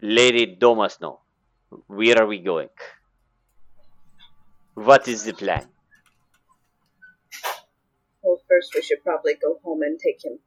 [0.00, 1.18] Lady Domasno,
[1.88, 2.68] where are we going?
[4.74, 5.66] What is the plan?
[8.22, 10.38] Well, first we should probably go home and take him.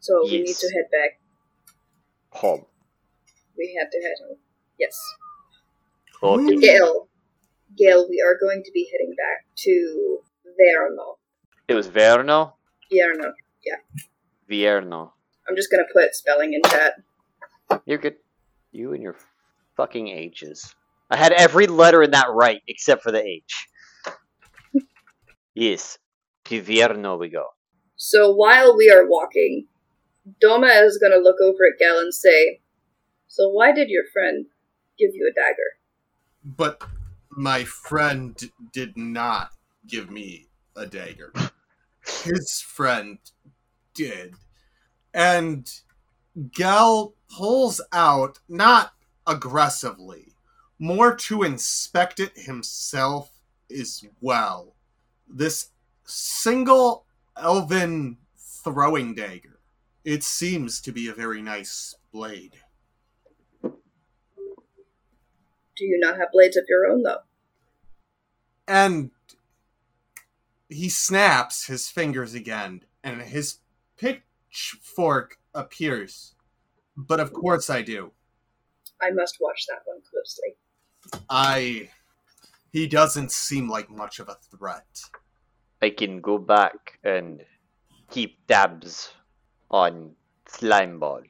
[0.00, 1.20] So we need to head back.
[2.30, 2.64] Home.
[3.56, 4.38] We have to head home.
[4.76, 4.98] Yes.
[6.20, 6.56] Okay.
[6.56, 7.06] Gehl.
[7.80, 10.18] Gehl, we are going to be heading back to
[10.58, 11.18] Verno.
[11.68, 12.54] It was Verno?
[12.92, 13.34] Vierno.
[13.64, 13.76] Yeah.
[14.50, 15.12] Vierno.
[15.50, 16.94] I'm just gonna put spelling in chat.
[17.84, 18.14] You're good.
[18.70, 19.16] You and your
[19.76, 20.76] fucking H's.
[21.10, 23.66] I had every letter in that right except for the H.
[25.54, 25.98] yes.
[26.44, 27.46] To Vierno we go.
[27.96, 29.66] So while we are walking,
[30.40, 32.60] Doma is gonna look over at Gehl and say,
[33.26, 34.46] So why did your friend
[34.96, 35.80] give you a dagger?
[36.44, 36.80] But
[37.28, 39.50] my friend d- did not
[39.84, 41.32] give me a dagger.
[42.22, 43.18] His friend
[43.94, 44.36] did.
[45.12, 45.70] And
[46.38, 48.92] Gehl pulls out, not
[49.26, 50.34] aggressively,
[50.78, 53.30] more to inspect it himself
[53.70, 54.74] as well.
[55.28, 55.68] This
[56.04, 57.04] single
[57.36, 59.58] elven throwing dagger.
[60.04, 62.56] It seems to be a very nice blade.
[63.62, 67.22] Do you not have blades of your own, though?
[68.68, 69.10] And
[70.68, 73.58] he snaps his fingers again, and his
[74.50, 76.34] pitchfork appears.
[76.96, 78.12] But of course I do.
[79.00, 81.22] I must watch that one closely.
[81.28, 81.90] I
[82.72, 84.86] He doesn't seem like much of a threat.
[85.82, 87.42] I can go back and
[88.10, 89.12] keep tabs
[89.70, 90.14] on
[90.46, 91.22] Slimeball.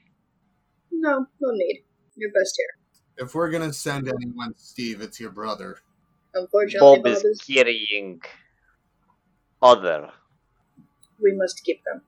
[0.91, 1.85] No, no need.
[2.17, 3.25] You're best here.
[3.27, 5.79] If we're gonna send anyone, Steve, it's your brother.
[6.35, 7.41] Unfortunately, Bob Bob is is.
[7.43, 8.21] carrying
[9.63, 10.11] other.
[11.23, 12.03] We must keep them.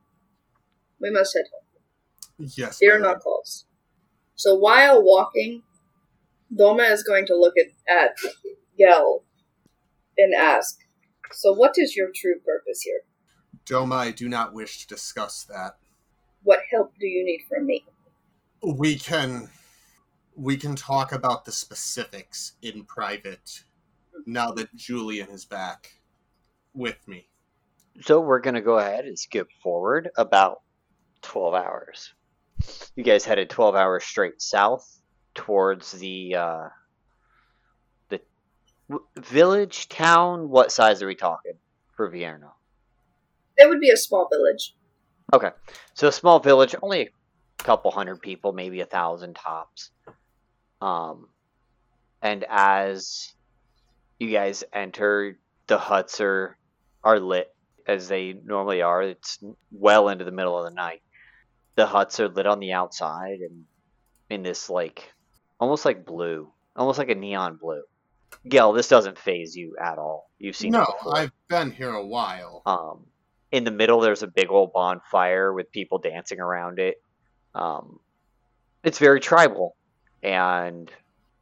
[1.02, 2.48] We must head home.
[2.56, 2.78] Yes.
[2.78, 3.66] Fear my not calls.
[4.36, 5.62] So while walking,
[6.54, 8.16] Doma is going to look at, at
[8.78, 9.22] Gehl
[10.16, 10.78] and ask,
[11.32, 13.00] So what is your true purpose here?
[13.66, 15.76] Doma, I do not wish to discuss that.
[16.42, 17.84] What help do you need from me?
[18.62, 19.50] We can
[20.34, 23.64] we can talk about the specifics in private
[24.26, 26.00] now that Julian is back
[26.74, 27.28] with me.
[28.00, 30.62] So we're gonna go ahead and skip forward about
[31.22, 32.12] twelve hours.
[32.94, 35.00] You guys headed twelve hours straight south
[35.34, 36.68] towards the uh,
[38.08, 38.20] the
[38.88, 40.48] w- village town.
[40.48, 41.54] What size are we talking
[41.96, 42.50] for Vierno?
[43.56, 44.74] It would be a small village.
[45.32, 45.50] Okay,
[45.94, 49.90] so a small village, only a couple hundred people, maybe a thousand tops.
[50.80, 51.28] Um,
[52.20, 53.32] and as
[54.18, 56.56] you guys enter, the huts are
[57.02, 57.54] are lit
[57.86, 59.02] as they normally are.
[59.02, 59.38] It's
[59.70, 61.02] well into the middle of the night.
[61.74, 63.64] The huts are lit on the outside and
[64.30, 65.12] in this like
[65.60, 67.82] almost like blue, almost like a neon blue.
[68.48, 70.30] Gehl, this doesn't phase you at all.
[70.38, 70.86] You've seen No.
[71.12, 72.62] I've been here a while.
[72.66, 73.06] Um,
[73.52, 77.00] in the middle, there's a big old bonfire with people dancing around it.
[77.54, 78.00] Um,
[78.82, 79.76] it's very tribal.
[80.22, 80.90] And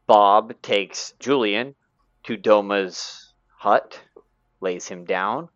[0.06, 1.74] Bob takes Julian
[2.24, 4.00] to Doma's hut,
[4.60, 5.48] lays him down,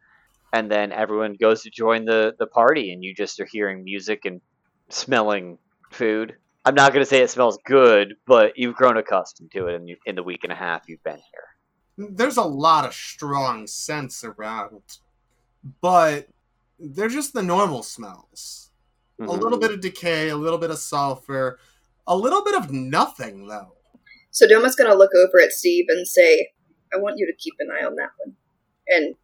[0.53, 4.25] and then everyone goes to join the, the party, and you just are hearing music
[4.25, 4.41] and
[4.89, 5.59] smelling
[5.91, 6.37] food.
[6.65, 9.97] I'm not gonna say it smells good, but you've grown accustomed to it in, you-
[10.07, 12.09] in the week and a half you've been here.
[12.11, 14.99] There's a lot of strong scents around,
[15.81, 16.29] but
[16.79, 18.71] they're just the normal smells.
[19.21, 19.75] A little bit mm-hmm.
[19.75, 21.61] of decay, a little bit of sulfur,
[22.07, 23.77] a little bit of nothing though.
[24.31, 26.49] So Doma's gonna look over at Steve and say,
[26.93, 28.37] I want you to keep an eye on that one.
[28.89, 29.15] And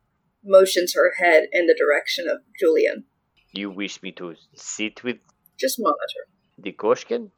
[0.44, 3.04] motions her head in the direction of Julian.
[3.52, 5.18] You wish me to sit with
[5.60, 6.26] Just monitor.
[6.58, 7.30] the Koshkin?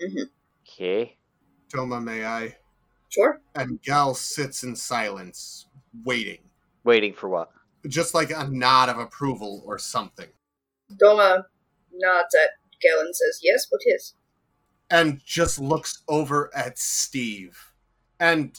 [0.00, 0.30] Mhm.
[0.62, 1.16] Okay.
[1.72, 2.56] Doma, may I?
[3.08, 3.40] Sure.
[3.54, 5.66] And Gehl sits in silence,
[6.04, 6.40] waiting,
[6.84, 7.50] Waiting for what?
[7.88, 10.28] just like a nod of approval or something.
[10.92, 11.44] Doma
[11.92, 12.50] nods at
[12.84, 14.14] Gehl and says, Yes, what is?
[14.90, 17.72] and just looks over at Steve.
[18.18, 18.58] And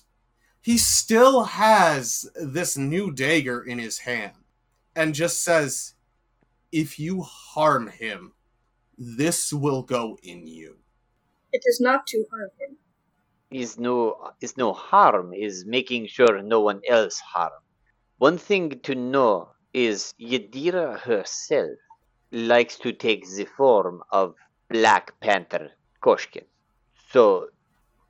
[0.61, 4.33] he still has this new dagger in his hand
[4.95, 5.95] and just says,
[6.71, 8.33] If you harm him,
[8.99, 10.77] this will go in you.
[11.53, 12.77] It is not to harm him.
[13.49, 17.63] Is no is no harm, is making sure no one else harm.
[18.17, 21.79] One thing to know is Yadira herself
[22.31, 24.35] likes to take the form of
[24.69, 25.71] Black Panther
[26.03, 26.45] Koshkin.
[27.11, 27.47] So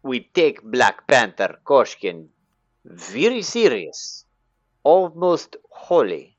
[0.01, 2.29] we take Black Panther Koshkin
[2.83, 4.25] very serious,
[4.83, 6.35] almost holy.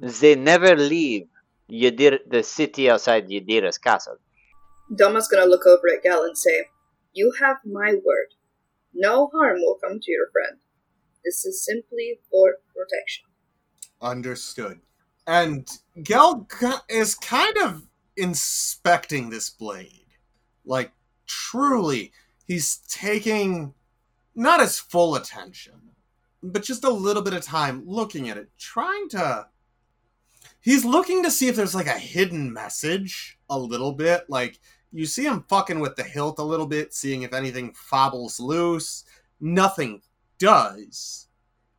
[0.00, 1.28] They never leave
[1.70, 4.16] Yadir, the city outside Yadira's castle.
[4.94, 6.66] Doma's gonna look over at Gehl and say,
[7.12, 8.34] You have my word.
[8.94, 10.60] No harm will come to your friend.
[11.24, 13.26] This is simply for protection.
[14.00, 14.80] Understood.
[15.26, 17.82] And Gehl ki- is kind of
[18.16, 20.06] inspecting this blade.
[20.64, 20.92] Like,
[21.26, 22.12] truly,
[22.46, 23.74] he's taking
[24.34, 25.74] not his full attention,
[26.42, 29.48] but just a little bit of time looking at it, trying to.
[30.60, 34.24] He's looking to see if there's like a hidden message a little bit.
[34.28, 34.58] Like,
[34.92, 39.04] you see him fucking with the hilt a little bit, seeing if anything fobbles loose.
[39.40, 40.02] Nothing
[40.38, 41.28] does.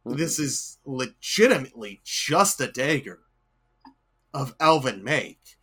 [0.06, 3.20] This is legitimately just a dagger
[4.34, 5.58] of elven make.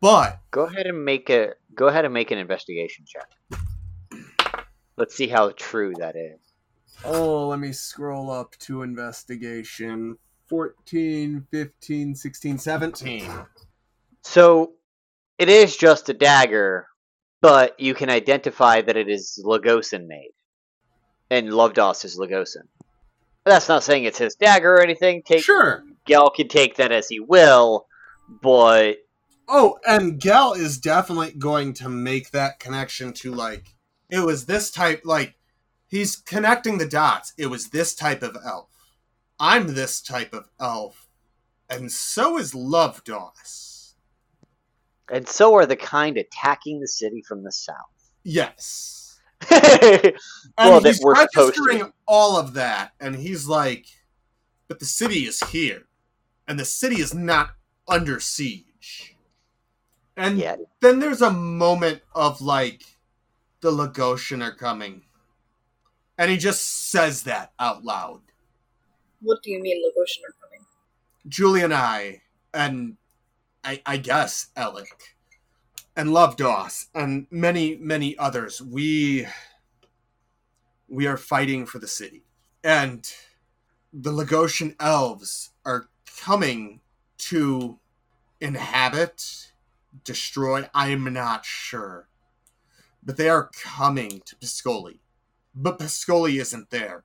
[0.00, 3.60] But Go ahead and make a go ahead and make an investigation check.
[4.96, 6.38] Let's see how true that is.
[7.04, 10.16] oh, let me scroll up to investigation.
[10.52, 13.30] 14, 15, 16, 17.
[14.20, 14.72] So
[15.38, 16.88] it is just a dagger,
[17.40, 20.32] but you can identify that it is Lagosan made.
[21.30, 22.68] And Lovedos is Lagosan.
[23.46, 25.22] That's not saying it's his dagger or anything.
[25.22, 25.84] Take Sure.
[26.06, 27.86] Gehl can take that as he will,
[28.42, 28.98] but
[29.48, 33.74] Oh, and Gehl is definitely going to make that connection to like
[34.10, 35.34] it was this type like
[35.88, 37.32] he's connecting the dots.
[37.38, 38.68] It was this type of elf.
[39.38, 41.08] I'm this type of elf.
[41.68, 43.94] And so is Love Doss.
[45.10, 47.76] and so are the kind attacking the city from the south.
[48.24, 49.20] Yes.
[49.50, 49.60] well,
[50.58, 53.86] And that he's registering all of that, and he's like,
[54.68, 55.86] "But the city is here,
[56.46, 57.56] and the city is not
[57.88, 59.16] under siege."
[60.16, 60.56] And Yeah.
[60.80, 62.84] then there's a moment of like,
[63.60, 65.02] the Lagosian are coming,
[66.16, 68.20] and he just says that out loud.
[69.22, 70.66] What do you mean Lagoshan are coming?
[71.28, 72.96] Julie and I, and
[73.62, 74.86] I, I guess Elec,
[75.96, 79.26] and Love Doss, and many, many others, we
[80.88, 82.22] we are fighting for the city.
[82.64, 83.10] And
[83.92, 85.88] the Lagosian elves are
[86.20, 86.80] coming
[87.18, 87.78] to
[88.40, 89.52] inhabit,
[90.04, 92.08] destroy, I'm not sure.
[93.02, 94.98] But they are coming to Piscoli.
[95.54, 97.04] But Piscoli isn't there.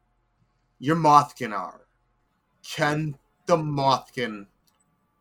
[0.79, 1.86] Your Mothkin are.
[2.69, 4.47] Can the Mothkin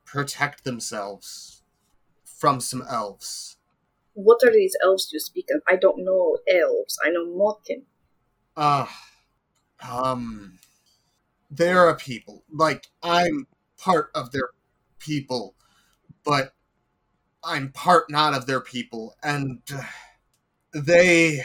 [0.05, 1.63] protect themselves
[2.25, 3.57] from some elves?
[4.15, 5.63] What are these elves you speak of?
[5.69, 6.99] I don't know elves.
[7.05, 7.83] I know Mothkin.
[8.57, 8.87] Uh,
[9.87, 10.59] um,
[11.51, 12.45] they're a people.
[12.51, 13.47] Like, I'm
[13.79, 14.51] part of their
[14.99, 15.55] people,
[16.25, 16.53] but
[17.45, 19.61] I'm part not of their people, and
[20.73, 21.45] they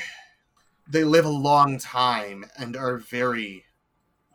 [0.87, 3.65] they live a long time and are very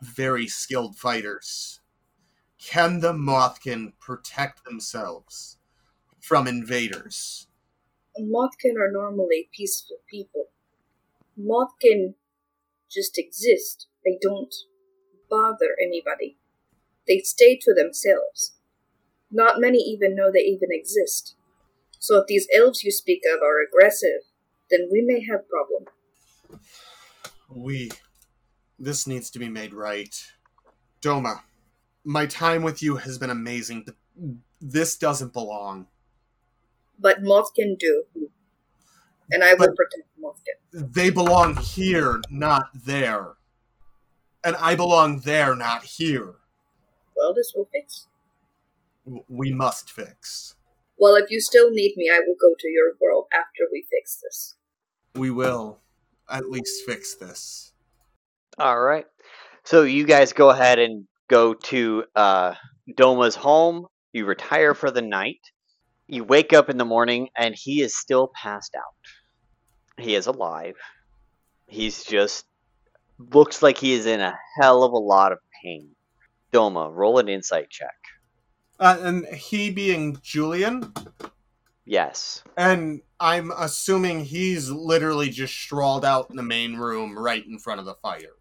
[0.01, 1.79] very skilled fighters.
[2.59, 5.57] Can the Mothkin protect themselves
[6.19, 7.47] from invaders?
[8.19, 10.45] Mothkin are normally peaceful people.
[11.39, 12.15] Mothkin
[12.89, 13.87] just exist.
[14.03, 14.53] They don't
[15.29, 16.37] bother anybody.
[17.07, 18.55] They stay to themselves.
[19.29, 21.35] Not many even know they even exist.
[21.99, 24.21] So if these elves you speak of are aggressive,
[24.69, 25.85] then we may have problem.
[27.49, 27.91] We.
[28.79, 30.15] This needs to be made right.
[31.01, 31.41] Doma,
[32.03, 33.95] my time with you has been amazing, but
[34.61, 35.87] this doesn't belong.
[36.99, 38.03] But Mothkin do.
[39.31, 40.93] And I will But- protect Mothkin.
[40.93, 43.35] They belong here, not there.
[44.43, 46.35] And I belong there, not here.
[47.15, 48.07] Well, this will fix.
[49.27, 50.55] We must fix.
[50.97, 54.17] Well, if you still need me, I will go to your world after we fix
[54.21, 54.55] this.
[55.15, 55.79] We will
[56.29, 57.66] at least fix this.
[58.59, 59.05] All right.
[59.65, 62.53] So you guys go ahead and go to uh,
[62.95, 63.85] Doma's home.
[64.13, 65.39] You retire for the night.
[66.07, 70.01] You wake up in the morning and he is still passed out.
[70.03, 70.75] He is alive.
[71.67, 72.45] He's just
[73.19, 75.89] looks like he is in a hell of a lot of pain.
[76.53, 77.89] Doma, roll an insight check.
[78.79, 80.93] Uh, and he being Julian,
[81.83, 82.43] Yes.
[82.55, 87.79] and I'm assuming he's literally just sprawled out in the main room right in front
[87.79, 88.33] of the fire.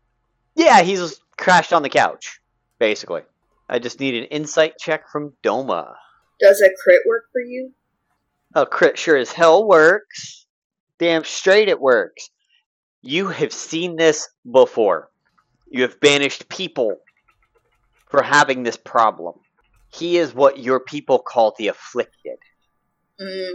[0.57, 2.41] Yeah, he's crashed on the couch,
[2.79, 3.23] basically.
[3.69, 5.95] I just need an insight check from Doma.
[6.41, 7.73] Does a crit work for you?
[8.55, 10.47] A crit sure as hell works.
[10.99, 12.31] Damn straight it works.
[13.03, 15.11] You have seen this before.
[15.69, 16.97] You have banished people
[18.11, 19.35] for having this problem.
[19.93, 22.39] He is what your people call the afflicted.
[23.21, 23.55] Mm,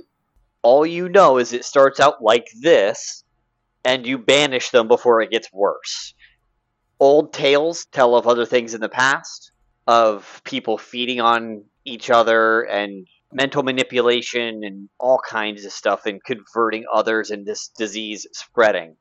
[0.62, 3.24] All you know is it starts out like this,
[3.86, 6.14] and you banish them before it gets worse.
[7.02, 9.52] Old tales tell of other things in the past,
[9.88, 16.24] of people feeding on each other and mental manipulation and all kinds of stuff and
[16.24, 18.98] converting others and this disease spreading.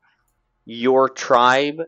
[0.64, 1.82] Your tribe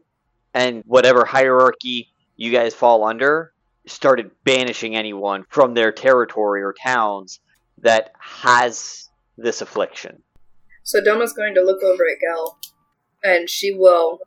[0.52, 3.54] and whatever hierarchy you guys fall under
[3.86, 7.40] started banishing anyone from their territory or towns
[7.78, 9.08] that has
[9.38, 10.22] this affliction.
[10.82, 12.56] So Doma's going to look over at Gehl,
[13.24, 14.20] and she will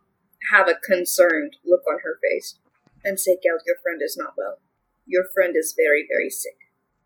[0.51, 2.59] have a concerned look on her face
[3.03, 4.59] and say, Gehl, your friend is not well.
[5.05, 6.57] Your friend is very, very sick.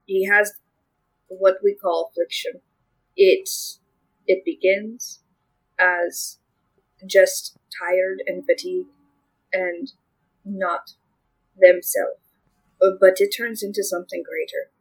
[0.06, 0.54] He has
[1.28, 2.62] what we call affliction.
[3.16, 3.50] It
[4.26, 5.22] it begins
[5.80, 6.40] as
[7.06, 8.90] just tired and fatigued
[9.54, 9.92] and
[10.46, 10.94] not
[11.58, 12.20] themselves.
[12.80, 14.72] But it turns into something greater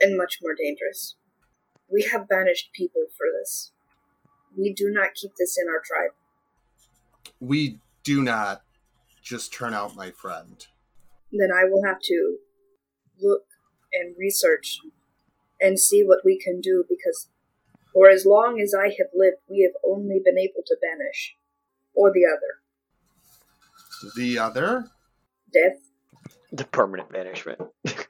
[0.00, 1.14] and much more dangerous.
[1.90, 3.72] We have banished people for this.
[4.56, 6.12] We do not keep this in our tribe.
[7.40, 8.62] We do not
[9.22, 10.66] just turn out my friend.
[11.32, 12.36] Then I will have to
[13.20, 13.44] look
[13.92, 14.78] and research
[15.60, 17.28] and see what we can do because
[17.92, 21.36] for as long as I have lived, we have only been able to banish.
[21.94, 24.12] Or the other.
[24.16, 24.90] The other?
[25.52, 25.78] Death.
[26.52, 27.60] The permanent banishment.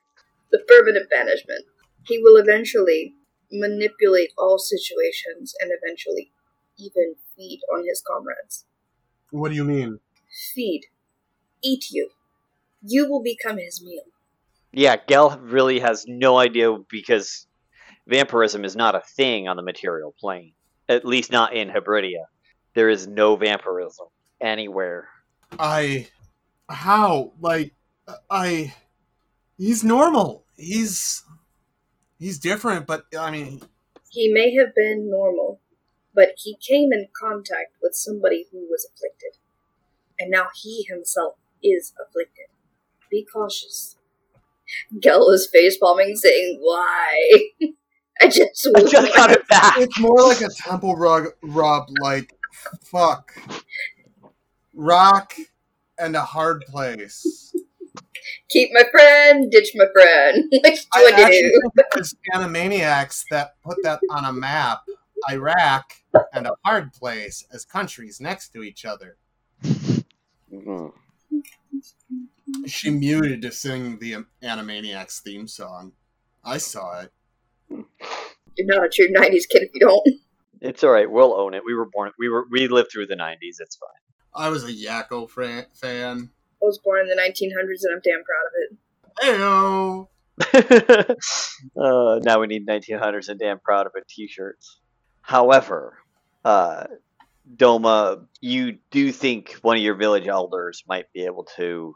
[0.51, 1.65] The permanent banishment.
[2.07, 3.17] He will eventually
[3.51, 6.31] manipulate all situations and eventually
[6.79, 8.65] even feed on his comrades.
[9.35, 9.99] What do you mean?
[10.55, 10.83] Feed.
[11.61, 12.11] Eat you.
[12.83, 14.05] You will become his meal.
[14.73, 17.49] Yeah, Gehl really has no idea because
[18.07, 20.53] vampirism is not a thing on the material plane.
[20.89, 22.27] At least not in Hebridia.
[22.75, 24.07] There is no vampirism
[24.41, 25.09] anywhere.
[25.59, 26.07] I.
[26.69, 27.33] How?
[27.41, 27.75] Like,
[28.31, 28.73] I.
[29.59, 30.45] He's normal.
[30.57, 31.25] He's.
[32.21, 33.63] He's different, but I mean,
[34.11, 35.61] He may have been normal,
[36.15, 39.39] but he came in contact with somebody who was afflicted.
[40.19, 42.47] And now he himself is afflicted.
[43.11, 43.97] Be cautious.
[44.99, 47.51] Gehl is face palming, saying, Why?
[48.21, 49.75] I just I just got it back.
[49.79, 51.89] it's more like a temple rug rub.
[52.01, 52.33] Like,
[52.83, 53.33] fuck.
[54.73, 55.35] Rock
[55.99, 57.53] and a hard place.
[58.51, 60.45] keep my friend, ditch my friend.
[60.65, 61.71] Which I one do actually you?
[61.77, 64.83] think Animaniacs that put that on a map.
[65.31, 65.95] Iraq
[66.33, 69.17] and a hard place as countries next to each other.
[70.53, 70.93] Mhm.
[72.67, 75.93] She muted to sing the Animaniacs theme song.
[76.45, 77.13] I saw it.
[77.69, 80.07] You're not a true 90s kid if you don't.
[80.61, 81.11] It's all right.
[81.11, 81.63] We'll own it.
[81.67, 82.13] We were born.
[82.19, 82.47] We were.
[82.51, 83.57] We lived through the '90s.
[83.59, 83.91] It's fine.
[84.35, 86.31] I was a Yakko fran- fan.
[86.63, 88.79] I was born in the 1900s and I'm damn proud of it.
[89.23, 90.09] Heyo.
[91.77, 94.81] uh, now we need 1900s and damn proud of it t-shirts.
[95.25, 95.97] However,
[96.45, 96.85] uh,
[97.57, 101.95] Doma, you do think one of your village elders might be able to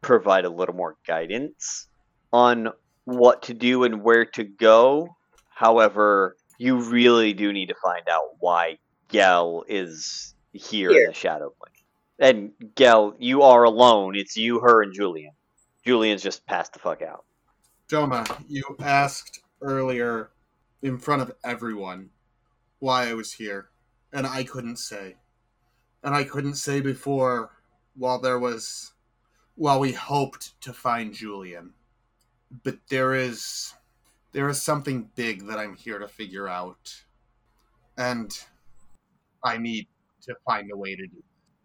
[0.00, 1.86] provide a little more guidance
[2.32, 2.70] on
[3.04, 5.14] what to do and where to go.
[5.50, 8.78] However, you really do need to find out why
[9.10, 11.02] Gehl is here, Here.
[11.02, 11.74] in the Shadow Plane.
[12.18, 14.16] And Gehl, you are alone.
[14.16, 15.32] It's you, her, and Julian.
[15.84, 17.26] Julian's just passed the fuck out.
[17.90, 20.30] Doma, you asked earlier
[20.80, 22.08] in front of everyone
[22.82, 23.68] why I was here,
[24.12, 25.16] and I couldn't say.
[26.02, 27.50] And I couldn't say before
[27.94, 28.92] while there was.
[29.54, 31.74] while we hoped to find Julian.
[32.64, 33.74] But there is.
[34.32, 37.04] there is something big that I'm here to figure out.
[37.96, 38.30] And
[39.44, 39.86] I need
[40.22, 41.22] to find a way to do.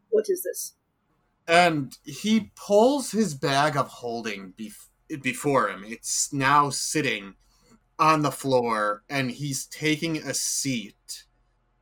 [0.10, 0.76] What is this?
[1.48, 4.90] And he pulls his bag of holding bef-
[5.22, 5.84] before him.
[5.88, 7.36] It's now sitting
[8.00, 11.26] on the floor, and he's taking a seat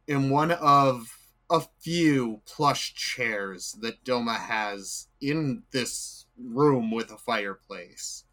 [0.08, 1.18] in one of
[1.50, 8.24] a few plush chairs that Doma has in this room with a fireplace.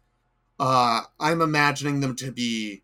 [0.59, 2.83] Uh, I'm imagining them to be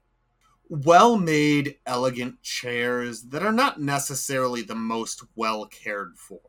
[0.69, 6.41] well made, elegant chairs that are not necessarily the most well cared for.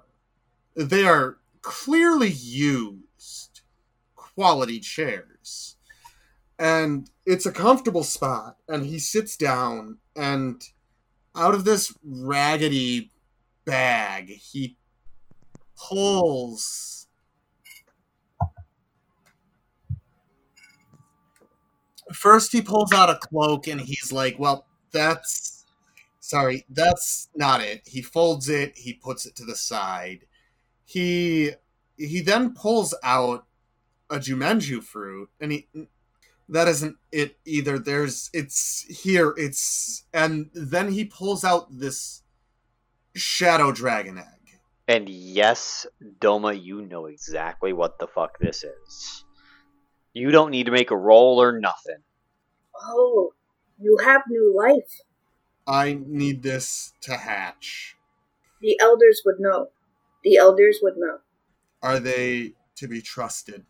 [0.77, 3.61] They are clearly used,
[4.15, 5.77] quality chairs.
[6.61, 10.63] And it's a comfortable spot, and he sits down, and
[11.35, 13.11] out of this raggedy
[13.65, 14.77] bag, he
[15.77, 17.07] pulls
[22.13, 25.65] first he pulls out a cloak and he's like, "Well, that's
[26.21, 30.27] sorry, that's not it." He folds it, he puts it to the side.
[30.85, 31.53] He
[31.97, 33.47] he then pulls out
[34.11, 35.69] a jumanju fruit and he
[36.51, 37.79] that isn't it either.
[37.79, 42.23] There's it's here, it's and then he pulls out this
[43.15, 44.27] shadow dragon egg.
[44.89, 45.87] And yes,
[46.19, 49.25] Doma, you know exactly what the fuck this is.
[50.13, 52.03] You don't need to make a roll or nothing.
[52.83, 53.33] Oh,
[53.79, 55.01] you have new life.
[55.67, 57.97] I need this to hatch.
[58.61, 59.69] The elders would know.
[60.25, 61.19] The elders would know.
[61.83, 63.65] Are they to be trusted?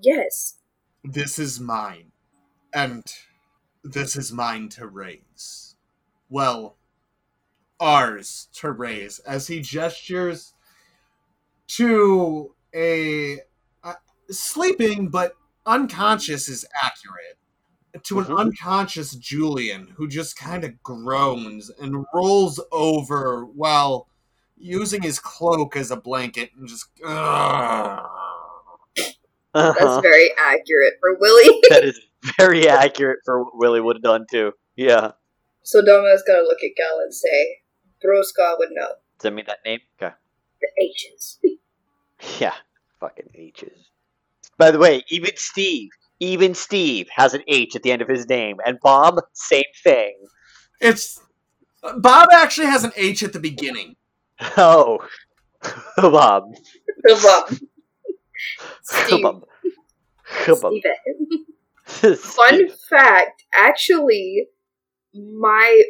[0.00, 0.57] Yes.
[1.04, 2.12] This is mine.
[2.72, 3.04] And
[3.82, 5.76] this is mine to raise.
[6.28, 6.76] Well,
[7.80, 9.18] ours to raise.
[9.20, 10.54] As he gestures
[11.68, 13.40] to a
[13.82, 13.94] uh,
[14.30, 15.34] sleeping but
[15.66, 17.38] unconscious is accurate.
[18.04, 18.38] To an Mhm.
[18.38, 24.08] unconscious Julian who just kind of groans and rolls over while
[24.56, 26.86] using his cloak as a blanket and just.
[26.98, 27.08] That's
[29.58, 30.00] Uh-huh.
[30.00, 31.60] very accurate for Willie.
[31.70, 32.00] that is
[32.38, 34.52] very accurate for what Willie would have done too.
[34.76, 35.12] Yeah.
[35.62, 37.58] so Doma is gonna look at Gehl and say,
[38.04, 38.88] Broska would know.
[39.18, 39.80] Does that mean that name.
[40.00, 40.14] Okay.
[40.60, 41.38] The H's.
[42.40, 42.54] Yeah.
[42.98, 43.90] Fucking H's.
[44.56, 48.28] By the way, even Steve, even Steve has an H at the end of his
[48.28, 50.16] name, and Bob, same thing.
[50.80, 51.20] It's.
[51.98, 53.94] Bob actually has an H at the beginning.
[54.56, 54.98] Oh,
[55.96, 56.54] Bob.
[57.04, 57.54] Bob.
[58.82, 59.22] Steve.
[59.22, 59.44] Bob.
[60.46, 60.72] Bob.
[60.72, 62.16] Steven.
[62.16, 64.48] Fun fact, actually,
[65.14, 65.82] my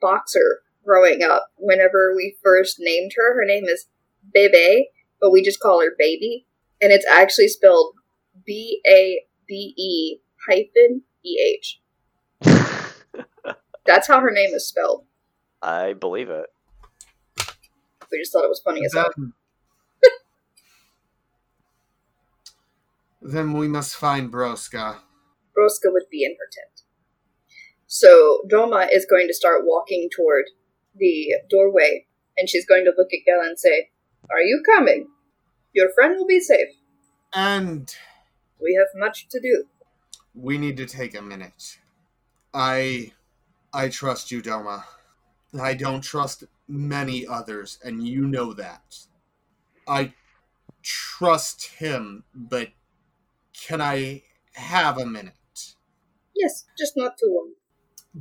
[0.00, 3.86] boxer growing up, whenever we first named her, her name is
[4.32, 4.88] Bebe,
[5.20, 6.46] but we just call her Baby,
[6.80, 7.94] and it's actually spelled
[8.44, 11.80] B A B E hyphen E H.
[13.84, 15.04] That's how her name is spelled.
[15.60, 16.46] I believe it.
[18.10, 19.10] We just thought it was funny as hell.
[23.22, 24.96] Then, we must find Broska.
[25.56, 26.82] Broska would be in her tent.
[27.86, 30.44] So Doma is going to start walking toward
[30.96, 32.06] the doorway,
[32.36, 33.90] and she's going to look at Gela and say,
[34.30, 35.08] Are you coming?
[35.72, 36.68] Your friend will be safe.
[37.34, 37.94] And
[38.60, 39.64] We have much to do.
[40.34, 41.78] we need to take a minute.
[42.54, 43.12] I
[43.72, 44.84] I trust you, Doma.
[45.60, 48.96] I don't trust many others, and you know that.
[49.86, 50.14] I
[50.82, 52.68] trust him, but
[53.66, 54.22] can I
[54.54, 55.34] have a minute?
[56.34, 57.52] Yes, just not too long.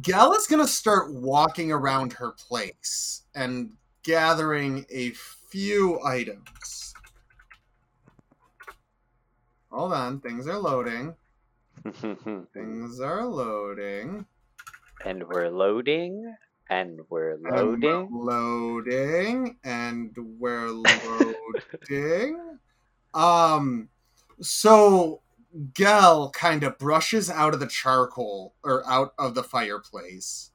[0.02, 6.94] Gehl is gonna start walking around her place and gathering a few items.
[9.72, 11.16] Hold on, things are loading.
[12.54, 14.26] Things are loading.
[15.04, 16.36] and we're loading,
[16.70, 18.10] and we're And we're loading.
[18.12, 20.68] loading, and we're
[21.90, 22.60] loading.
[23.16, 23.90] um,
[24.42, 25.22] so
[25.74, 30.52] Gehl kind of brushes out of the charcoal or out of the fireplace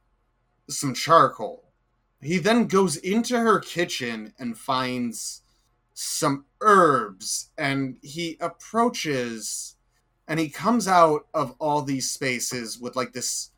[0.69, 1.73] some charcoal.
[2.21, 5.43] He then goes into her kitchen and finds
[5.95, 9.77] some herbs, and he approaches
[10.29, 13.51] and he comes out of all these spaces with like this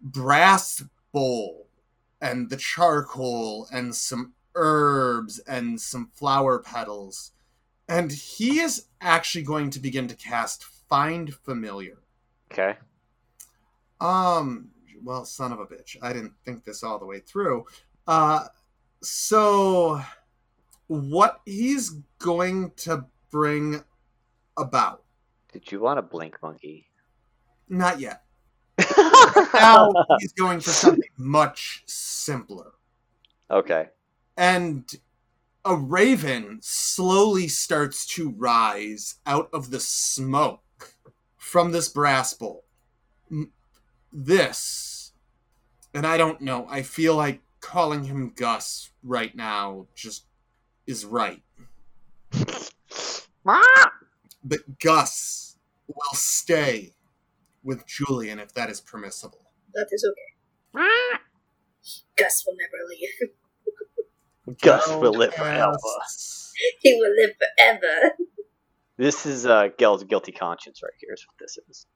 [0.00, 0.82] brass
[1.12, 1.68] bowl
[2.22, 7.32] and the charcoal and some herbs and some flower petals.
[7.86, 11.98] And he is actually going to begin to cast Find Familiar.
[12.52, 12.76] Okay.
[14.00, 14.68] Um,
[15.02, 15.96] well, son of a bitch.
[16.02, 17.64] I didn't think this all the way through.
[18.06, 18.46] Uh,
[19.02, 20.00] so
[20.86, 23.82] what he's going to bring
[24.56, 25.02] about,
[25.52, 26.86] Did you want a blink monkey?
[27.68, 28.22] not yet.
[29.54, 32.72] Now he's going for something much simpler.
[33.50, 33.88] okay.
[34.36, 34.84] and
[35.64, 40.60] a raven slowly starts to rise out of the smoke
[41.46, 42.64] from this brass bowl.
[44.12, 45.12] This,
[45.94, 50.24] and I don't know, I feel like calling him Gus right now just
[50.88, 51.42] is right.
[54.42, 56.94] But Gus will stay
[57.62, 59.42] with Julian if that is permissible.
[59.74, 61.20] That is okay.
[62.16, 64.58] Gus will never leave.
[64.62, 65.76] Gus will live forever.
[66.80, 68.16] He will live forever.
[68.98, 71.12] This is uh, Gehl's guilty conscience right here.
[71.12, 71.86] Is what this is.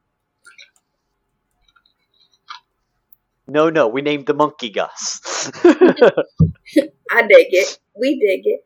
[3.49, 5.21] No, no, we named the monkey Gus.
[5.65, 7.79] I dig it.
[7.99, 8.61] We dig it.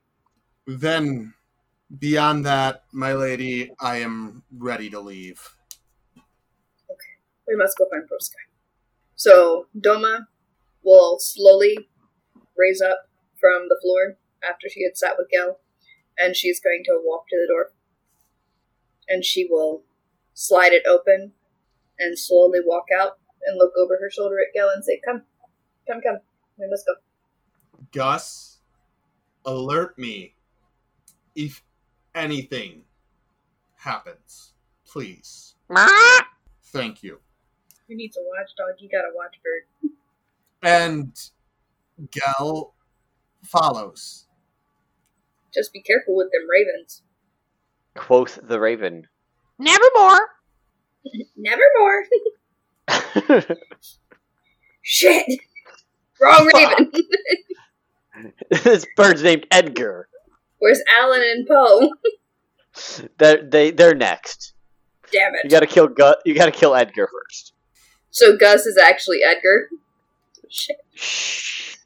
[0.66, 1.32] Then,
[1.98, 5.40] beyond that, my lady, I am ready to leave.
[6.90, 7.14] Okay,
[7.48, 8.36] we must go find Broska.
[9.16, 10.26] So Doma
[10.82, 11.88] will slowly
[12.58, 13.08] raise up
[13.40, 15.56] from the floor after she had sat with Gehl,
[16.18, 17.70] and she's going to walk to the door.
[19.08, 19.82] And she will
[20.34, 21.32] slide it open
[21.98, 25.22] and slowly walk out and look over her shoulder at Gehl and say, Come,
[25.86, 26.18] come, come.
[26.58, 26.94] We must go.
[27.92, 28.58] Gus,
[29.44, 30.34] alert me
[31.34, 31.62] if
[32.14, 32.82] anything
[33.76, 34.52] happens.
[34.86, 35.54] Please.
[36.64, 37.18] Thank you.
[37.88, 38.80] Who needs a watchdog?
[38.80, 39.92] You got a watchbird.
[40.62, 41.12] And
[42.10, 42.72] Gehl
[43.42, 44.26] follows.
[45.52, 47.02] Just be careful with them ravens.
[47.94, 49.06] Quoth the raven.
[49.58, 50.28] Nevermore.
[51.36, 52.04] Nevermore.
[54.82, 55.40] Shit!
[56.20, 56.92] Wrong raven!
[58.62, 60.08] this bird's named Edgar.
[60.58, 61.90] Where's Alan and Poe?
[63.18, 64.54] They're, they they're next.
[65.12, 65.40] Damn it!
[65.44, 66.16] You gotta kill Gus.
[66.24, 67.52] You gotta kill Edgar first.
[68.10, 69.68] So Gus is actually Edgar.
[70.48, 70.76] Shit.
[70.94, 71.76] Shh.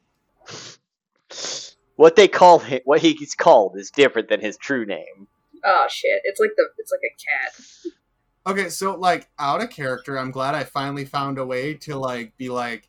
[1.95, 5.27] What they call him, what he's called, is different than his true name.
[5.65, 6.21] Oh shit!
[6.23, 7.93] It's like the it's like a cat.
[8.47, 12.35] Okay, so like out of character, I'm glad I finally found a way to like
[12.37, 12.87] be like,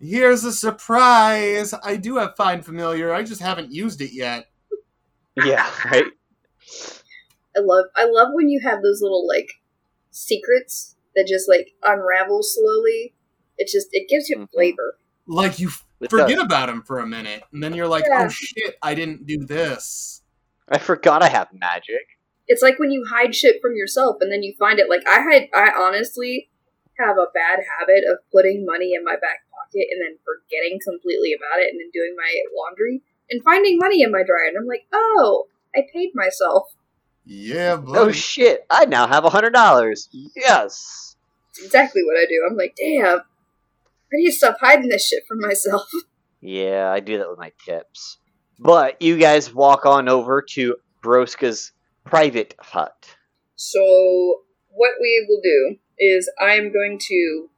[0.00, 1.74] here's a surprise.
[1.82, 3.12] I do have find familiar.
[3.12, 4.46] I just haven't used it yet.
[5.36, 6.04] Yeah, right.
[7.56, 9.50] I love I love when you have those little like
[10.10, 13.14] secrets that just like unravel slowly.
[13.58, 14.50] It just it gives you Mhm.
[14.52, 14.96] flavor.
[15.26, 18.24] Like you It forget about him for a minute, and then you're like, Yeah.
[18.26, 20.22] oh shit, I didn't do this.
[20.68, 22.18] I forgot I have magic.
[22.46, 24.88] It's like when you hide shit from yourself and then you find it.
[24.88, 26.50] Like I hide I honestly
[26.98, 31.32] have a bad habit of putting money in my back pocket and then forgetting completely
[31.34, 34.66] about it and then doing my laundry and finding money in my dryer and I'm
[34.66, 36.64] like, oh, I paid myself.
[37.26, 38.66] Yeah, Oh shit!
[38.68, 40.10] I now have a hundred dollars.
[40.36, 41.16] Yes.
[41.50, 42.46] It's exactly what I do.
[42.48, 45.88] I'm like, damn, I need to stop hiding this shit from myself.
[46.46, 48.18] Yeah, I do that with my tips.
[48.58, 51.72] But you guys walk on over to Broska's
[52.04, 53.16] private hut.
[53.56, 57.48] So what we will do is I'm going to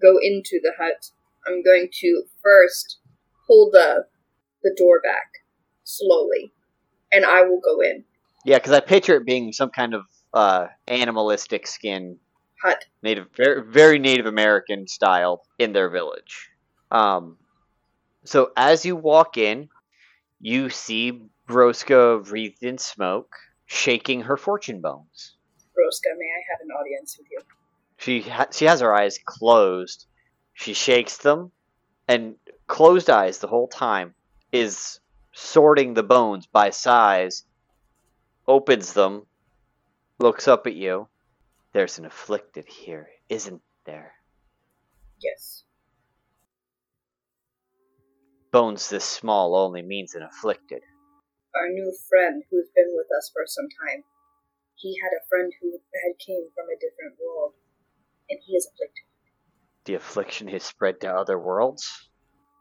[0.00, 1.10] go into the hut.
[1.46, 2.98] I'm going to first
[3.46, 4.06] pull the
[4.62, 5.44] the door back
[5.84, 6.52] slowly,
[7.12, 8.04] and I will go in.
[8.44, 10.02] Yeah, because I picture it being some kind of
[10.34, 12.18] uh, animalistic skin,
[12.62, 12.84] Hut.
[13.02, 16.50] native, very, very Native American style in their village.
[16.90, 17.36] Um,
[18.24, 19.68] so as you walk in,
[20.46, 23.34] you see Broska wreathed in smoke,
[23.66, 25.34] shaking her fortune bones.
[25.74, 27.40] Broska, may I have an audience with you?
[27.96, 30.06] She ha- she has her eyes closed.
[30.54, 31.50] She shakes them,
[32.06, 32.36] and
[32.68, 34.14] closed eyes the whole time
[34.52, 35.00] is
[35.32, 37.42] sorting the bones by size.
[38.46, 39.26] Opens them,
[40.20, 41.08] looks up at you.
[41.72, 44.12] There's an afflicted here, isn't there?
[45.20, 45.64] Yes.
[48.52, 50.82] Bones this small only means an afflicted.
[51.54, 54.04] Our new friend who's been with us for some time.
[54.76, 57.54] He had a friend who had came from a different world,
[58.28, 59.04] and he is afflicted.
[59.86, 62.10] The affliction has spread to other worlds.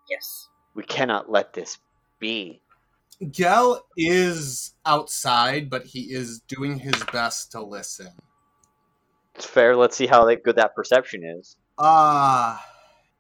[0.10, 0.48] Yes.
[0.76, 1.78] We cannot let this
[2.20, 2.62] be.
[3.24, 8.12] Gehl is outside, but he is doing his best to listen.
[9.36, 9.76] It's fair.
[9.76, 11.58] Let's see how good that perception is.
[11.78, 12.58] Uh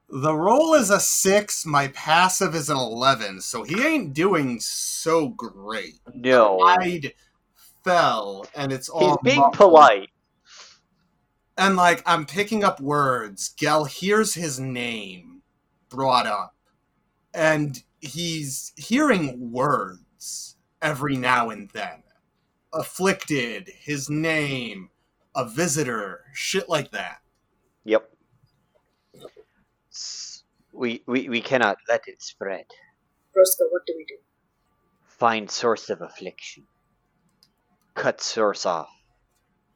[0.09, 5.29] the roll is a six, my passive is an eleven, so he ain't doing so
[5.29, 5.99] great.
[6.13, 7.13] No, Pride
[7.83, 9.53] fell, and it's all he's being muffled.
[9.55, 10.09] polite.
[11.57, 13.53] And like I'm picking up words.
[13.57, 15.35] Gehl hears his name
[15.89, 16.55] brought up.
[17.33, 22.03] And he's hearing words every now and then.
[22.73, 24.89] Afflicted, his name,
[25.35, 27.19] a visitor, shit like that.
[27.85, 28.09] Yep.
[30.75, 32.65] We, we we cannot let it spread.
[33.33, 34.17] Broska, what do we do?
[35.07, 36.63] Find source of affliction.
[37.93, 38.89] Cut source off.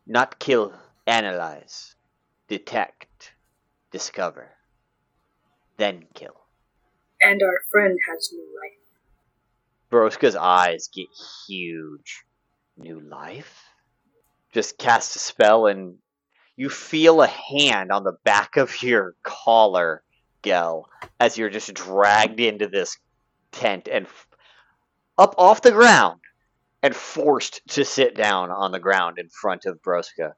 [0.06, 0.74] Not kill,
[1.08, 1.96] analyze.
[2.50, 3.34] Detect.
[3.92, 4.50] Discover.
[5.78, 6.36] Then kill.
[7.22, 8.80] And our friend has new life.
[9.92, 11.08] Broska's eyes get
[11.48, 12.24] huge.
[12.78, 13.64] New life?
[14.54, 15.96] Just cast a spell and
[16.56, 20.04] you feel a hand on the back of your collar,
[20.44, 20.86] Gehl,
[21.20, 22.98] as you're just dragged into this
[23.52, 24.28] tent and f-
[25.18, 26.20] up off the ground
[26.82, 30.34] and forced to sit down on the ground in front of Broska.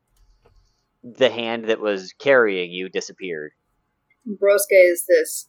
[1.04, 3.52] The hand that was carrying you disappeared.
[4.28, 5.48] Broska is this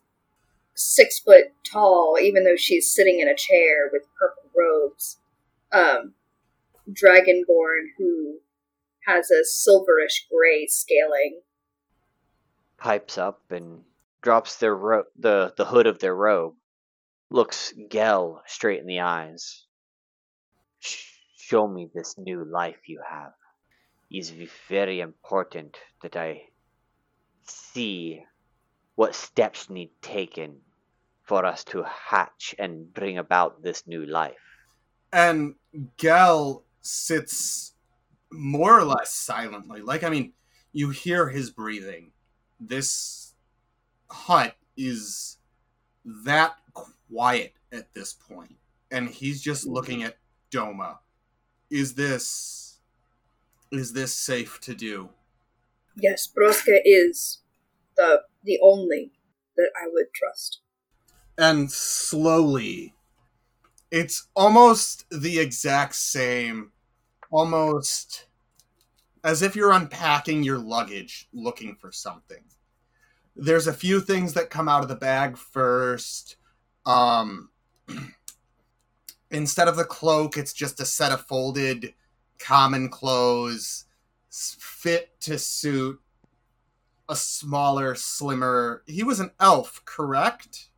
[0.75, 5.19] six foot tall, even though she's sitting in a chair with purple robes,
[5.73, 6.15] um,
[6.91, 8.39] dragonborn who
[9.07, 11.41] has a silverish gray scaling.
[12.79, 13.83] Pipes up and
[14.23, 16.55] drops their ro- the the hood of their robe.
[17.31, 19.67] Looks Gehl straight in the eyes.
[20.81, 23.33] Show me this new life you have.
[24.11, 24.31] It's
[24.69, 26.43] very important that I
[27.45, 28.25] see
[28.95, 30.61] what steps need taken
[31.25, 34.37] for us to hatch and bring about this new life.
[35.13, 35.55] And
[35.97, 37.75] Gehl sits
[38.31, 39.81] more or less silently.
[39.81, 40.33] Like, I mean,
[40.73, 42.13] you hear his breathing.
[42.61, 43.22] This
[44.13, 45.39] hut is
[46.25, 48.57] that quiet at this point,
[48.91, 50.19] and he's just looking at
[50.51, 50.99] Doma.
[51.71, 52.81] Is this
[53.71, 55.09] is this safe to do?
[55.97, 57.43] Yes, Broska is
[57.97, 59.13] the the only
[59.57, 60.61] that I would trust.
[61.39, 62.95] And slowly,
[63.91, 66.73] it's almost the exact same,
[67.31, 68.27] almost
[69.25, 72.45] as if you're unpacking your luggage looking for something.
[73.35, 76.37] There's a few things that come out of the bag first.
[76.85, 77.51] Um,
[79.31, 81.95] instead of the cloak, it's just a set of folded
[82.39, 83.85] common clothes
[84.31, 86.01] fit to suit
[87.09, 88.83] a smaller, slimmer.
[88.87, 90.69] He was an elf, correct?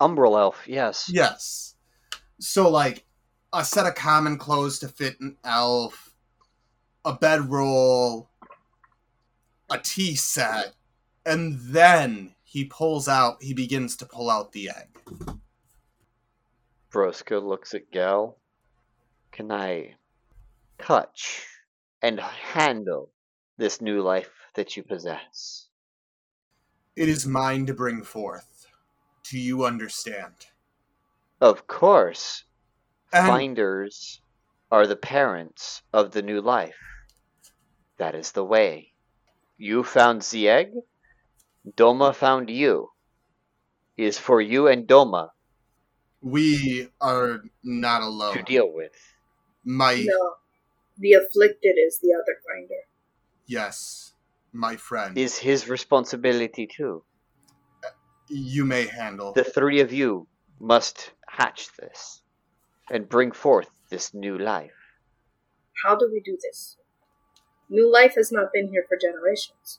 [0.00, 1.10] Umbral elf, yes.
[1.12, 1.74] Yes.
[2.38, 3.04] So like
[3.52, 6.14] a set of common clothes to fit an elf,
[7.04, 8.30] a bedroll,
[9.70, 10.74] a tea set,
[11.26, 14.98] and then he pulls out he begins to pull out the egg.
[16.90, 18.36] Broska looks at Gehl.
[19.32, 19.96] Can I
[20.78, 21.44] touch
[22.00, 23.10] and handle
[23.58, 25.66] this new life that you possess?
[26.94, 28.66] It is mine to bring forth.
[29.30, 30.46] Do you understand?
[31.40, 32.44] Of course,
[33.12, 34.22] And finders
[34.70, 36.78] are the parents of the new life.
[37.98, 38.92] That is the way.
[39.58, 40.72] You found the egg,
[41.74, 42.90] Doma found you.
[43.96, 45.30] is for you and Doma
[46.20, 48.92] we are not alone to deal with.
[49.64, 50.34] My No,
[50.98, 52.82] the afflicted is the other finder.
[53.46, 54.12] yes,
[54.52, 55.16] my friend.
[55.16, 57.04] Is his responsibility too.
[58.28, 59.32] you may handle.
[59.32, 60.26] The three of you
[60.58, 62.22] must hatch this
[62.90, 64.72] and bring forth this new life.
[65.84, 66.76] How do we do this?
[67.68, 69.78] New life has not been here for generations.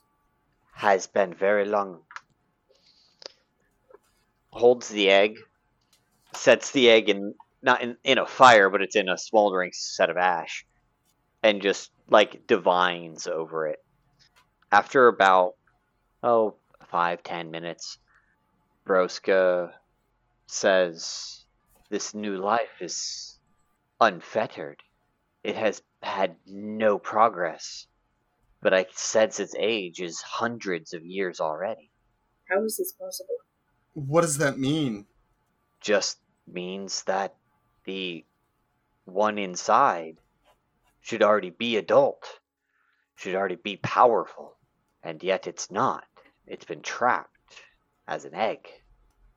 [0.78, 2.02] Has been very long.
[4.52, 5.36] Holds the egg,
[6.34, 10.08] sets the egg in not in, in a fire, but it's in a smoldering set
[10.08, 10.64] of ash,
[11.42, 13.84] and just like divines over it.
[14.70, 15.56] After about
[16.22, 16.54] oh
[16.86, 17.98] five ten minutes,
[18.86, 19.72] Broska
[20.46, 21.44] says,
[21.90, 23.36] "This new life is
[24.00, 24.80] unfettered.
[25.42, 27.88] It has had no progress,
[28.60, 31.90] but I sense its age is hundreds of years already.
[32.50, 33.36] How is this possible?
[33.94, 35.06] What does that mean?
[35.80, 37.36] Just means that
[37.84, 38.24] the
[39.04, 40.18] one inside
[41.00, 42.24] should already be adult,
[43.14, 44.56] should already be powerful,
[45.02, 46.04] and yet it's not.
[46.46, 47.62] It's been trapped
[48.06, 48.68] as an egg.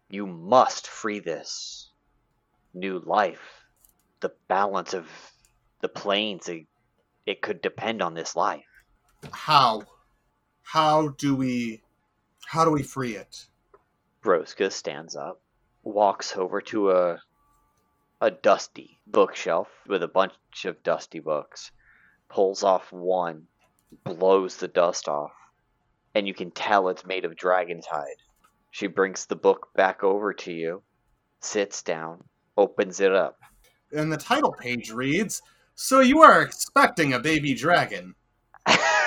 [0.09, 1.91] You must free this
[2.73, 3.65] new life.
[4.21, 5.07] The balance of
[5.81, 6.67] the planes, it,
[7.25, 8.65] it could depend on this life.
[9.29, 9.83] How?
[10.63, 11.81] How do we
[12.45, 13.47] how do we free it?
[14.23, 15.41] Broska stands up,
[15.83, 17.21] walks over to a
[18.19, 21.71] a dusty bookshelf with a bunch of dusty books,
[22.29, 23.47] pulls off one,
[24.03, 25.33] blows the dust off,
[26.13, 28.21] and you can tell it's made of dragon's hide.
[28.69, 30.83] She brings the book back over to you,
[31.39, 32.23] sits down,
[32.57, 33.39] opens it up.
[33.91, 35.41] And the title page reads,
[35.75, 38.15] So you are expecting a baby dragon.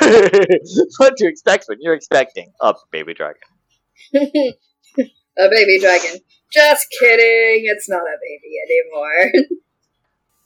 [0.98, 3.40] what to expect when you're expecting a baby dragon?
[4.14, 6.20] a baby dragon.
[6.52, 7.64] Just kidding.
[7.66, 9.46] It's not a baby anymore.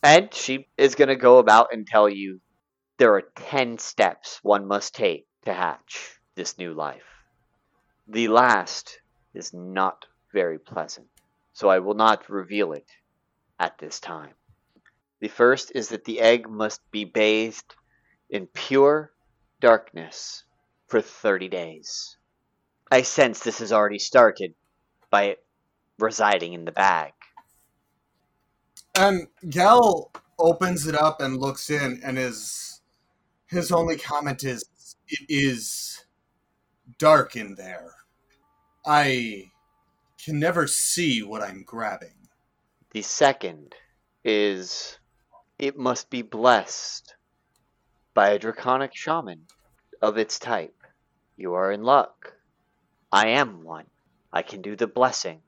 [0.00, 2.40] And she is going to go about and tell you
[2.98, 7.24] there are 10 steps one must take to hatch this new life.
[8.06, 9.00] The last
[9.34, 11.08] is not very pleasant,
[11.52, 12.86] so I will not reveal it
[13.58, 14.34] at this time.
[15.20, 17.74] The first is that the egg must be bathed
[18.30, 19.12] in pure
[19.60, 20.44] darkness
[20.86, 22.16] for 30 days.
[22.90, 24.54] I sense this has already started
[25.10, 25.36] by
[25.98, 27.12] residing in the bag.
[28.94, 32.80] And Gehl opens it up and looks in, and his
[33.46, 34.64] his only comment is,
[35.06, 36.04] "It is
[36.98, 37.94] dark in there.
[38.84, 39.52] I
[40.22, 42.28] can never see what I'm grabbing."
[42.90, 43.74] The second
[44.24, 44.98] is
[45.58, 47.14] it must be blessed
[48.18, 49.42] by a draconic shaman
[50.02, 50.74] of its type.
[51.36, 52.32] You are in luck.
[53.12, 53.84] I am one.
[54.32, 55.40] I can do the blessing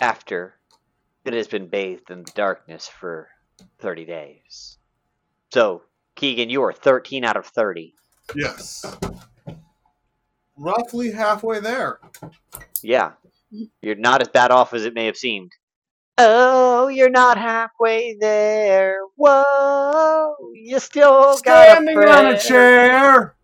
[0.00, 0.56] after
[1.24, 3.28] it has been bathed in the darkness for
[3.78, 4.76] 30 days.
[5.52, 5.82] So,
[6.16, 7.94] Keegan, you are 13 out of 30.
[8.34, 8.84] Yes.
[10.56, 12.00] Roughly halfway there.
[12.82, 13.12] Yeah.
[13.80, 15.52] You're not as bad off as it may have seemed.
[16.22, 18.98] Oh, you're not halfway there.
[19.16, 23.36] Whoa, you still got Standing on a chair.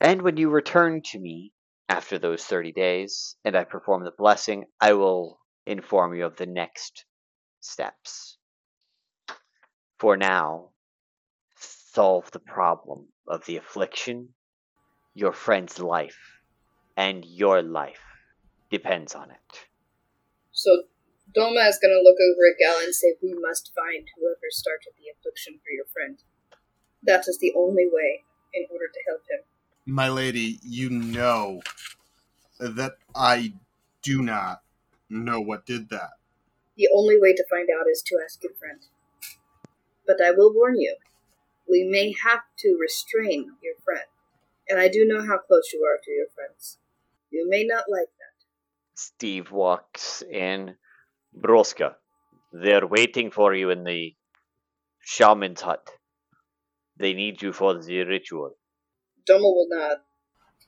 [0.00, 1.52] And when you return to me
[1.88, 6.46] after those 30 days and I perform the blessing, I will inform you of the
[6.46, 7.04] next
[7.60, 8.38] steps.
[9.98, 10.68] For now,
[11.58, 14.28] solve the problem of the affliction.
[15.14, 16.38] Your friend's life
[16.96, 18.04] and your life
[18.70, 19.66] depends on it.
[20.52, 20.84] So
[21.36, 24.92] Doma is going to look over at Gehl and say, We must find whoever started
[24.96, 26.18] the affliction for your friend.
[27.02, 28.24] That is the only way
[28.54, 29.44] in order to help him.
[29.84, 31.60] My lady, you know
[32.58, 33.52] that I
[34.02, 34.62] do not
[35.10, 36.10] know what did that.
[36.76, 38.80] The only way to find out is to ask your friend.
[40.06, 40.96] But I will warn you,
[41.68, 44.06] we may have to restrain your friend.
[44.68, 46.78] And I do know how close you are to your friends.
[47.30, 48.44] You may not like that.
[48.94, 50.76] Steve walks in.
[51.38, 51.94] Broska,
[52.52, 54.14] they're waiting for you in the
[55.00, 55.88] shaman's hut.
[56.96, 58.52] They need you for the ritual.
[59.28, 59.96] Doma will nod.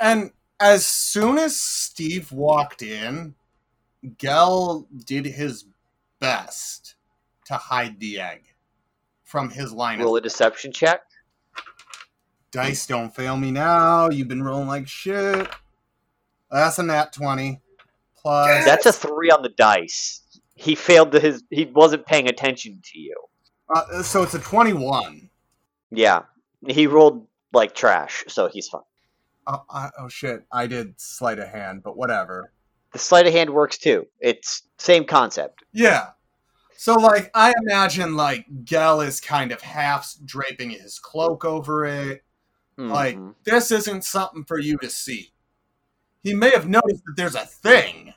[0.00, 3.34] And as soon as Steve walked in,
[4.04, 5.64] Gehl did his
[6.20, 6.94] best
[7.46, 8.44] to hide the egg
[9.24, 11.02] from his line Roll a of deception check.
[12.50, 12.86] dice.
[12.86, 14.08] Don't fail me now.
[14.10, 15.48] You've been rolling like shit.
[16.50, 17.60] That's a nat twenty.
[18.16, 20.22] Plus, That's a three on the dice.
[20.58, 21.44] He failed to his.
[21.50, 23.14] He wasn't paying attention to you.
[23.74, 25.30] uh, so it's a twenty-one.
[25.90, 26.22] Yeah,
[26.66, 28.82] he rolled like trash, so he's fine.
[29.46, 30.44] Oh, I, oh shit!
[30.52, 32.52] I did sleight of hand, but whatever.
[32.92, 34.06] The sleight of hand works too.
[34.20, 35.62] It's same concept.
[35.72, 36.08] Yeah.
[36.76, 42.24] So like I imagine like Gehl is kind of half draping his cloak over it.
[42.76, 43.34] Like Mhm.
[43.44, 45.32] this isn't something for you to see.
[46.22, 48.14] He may have noticed that there's a thing.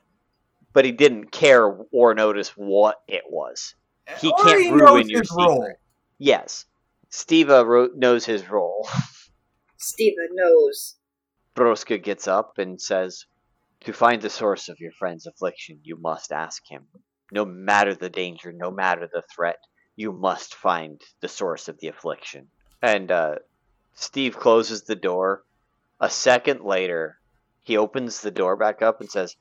[0.74, 3.76] But he didn't care or notice what it was.
[4.20, 5.46] He Or can't he ruin knows your his secret.
[5.46, 5.74] role.
[6.18, 6.66] Yes,
[7.10, 8.88] Steva wrote, knows his role.
[9.80, 10.96] Steva knows.
[11.56, 13.26] Broska gets up and says,
[13.82, 16.88] To find the source of your friend's affliction, you must ask him.
[17.32, 19.58] No matter the danger, no matter the threat,
[19.96, 22.48] you must find the source of the affliction.
[22.82, 23.36] And uh,
[23.94, 25.44] Steve closes the door.
[26.00, 27.18] A second later,
[27.64, 29.36] he opens the door back up and says,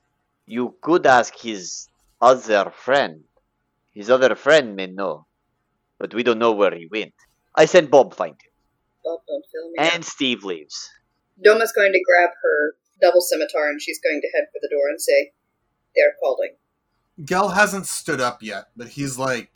[0.45, 1.87] You could ask his
[2.19, 3.23] other friend.
[3.93, 5.25] His other friend may know,
[5.97, 7.13] but we don't know where he went.
[7.55, 8.51] I sent Bob find him.
[9.03, 9.75] Bob, don't fill me.
[9.77, 10.89] And Steve leaves.
[11.43, 14.87] Doma's going to grab her double scimitar and she's going to head for the door
[14.89, 15.31] and say,
[15.95, 16.55] They're calling.
[17.19, 19.51] Gehl hasn't stood up yet, but he's like,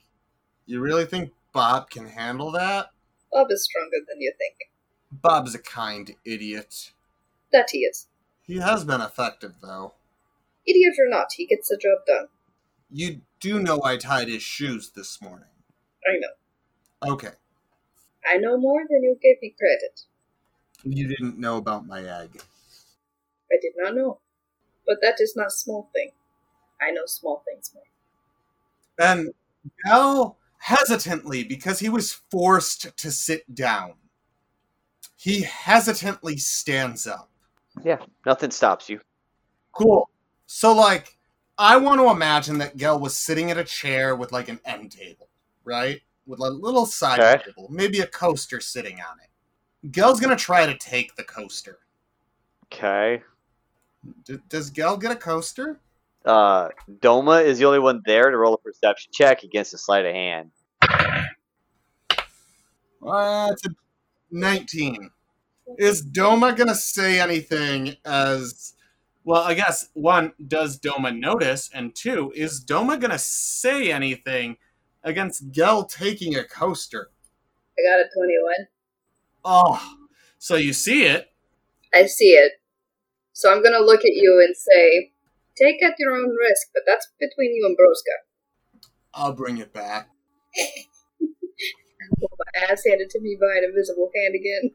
[0.65, 2.91] "You really think Bob can handle that?"
[3.31, 4.71] Bob is stronger than you think.
[5.11, 6.91] Bob's a kind idiot.
[7.51, 8.07] That he is.
[8.41, 9.93] He has been effective though.
[10.67, 12.27] Idiot or not, he gets the job done.
[12.89, 15.47] You do know I tied his shoes this morning.
[16.07, 17.13] I know.
[17.13, 17.31] Okay.
[18.25, 20.01] I know more than you gave me credit.
[20.83, 22.41] You didn't know about my egg.
[23.51, 24.19] I did not know.
[24.87, 26.11] But that is not small thing.
[26.81, 27.83] I know small things more.
[28.97, 29.33] And
[29.85, 33.93] Gehl hesitantly, because he was forced to sit down,
[35.15, 37.29] he hesitantly stands up.
[37.83, 38.99] Yeah, nothing stops you.
[39.71, 40.09] Cool.
[40.47, 41.17] So, like,
[41.57, 44.91] I want to imagine that Gehl was sitting at a chair with like an end
[44.91, 45.29] table,
[45.63, 46.01] right?
[46.27, 47.43] With a little side Okay.
[47.45, 49.91] table, maybe a coaster sitting on it.
[49.91, 51.79] Gehl's gonna try to take the coaster.
[52.65, 53.21] Okay.
[54.25, 55.79] D- does Gehl get a coaster?
[56.25, 56.69] Uh,
[56.99, 60.13] Doma is the only one there to roll a perception check against a sleight of
[60.13, 60.51] hand.
[63.05, 63.69] Uh, it's a
[64.31, 65.09] 19.
[65.77, 68.73] Is Doma gonna say anything as
[69.25, 69.41] well?
[69.43, 71.69] I guess one, does Doma notice?
[71.73, 74.57] And two, is Doma gonna say anything
[75.03, 77.09] against Gehl taking a coaster?
[77.77, 78.67] I got a 21.
[79.43, 79.97] Oh,
[80.37, 81.31] so you see it.
[81.93, 82.53] I see it.
[83.33, 85.11] So I'm gonna look at you and say,
[85.57, 88.23] take at your own risk, but that's between you and Broska.
[89.13, 90.09] I'll bring it back.
[92.19, 94.71] My ass handed to me by an invisible hand again.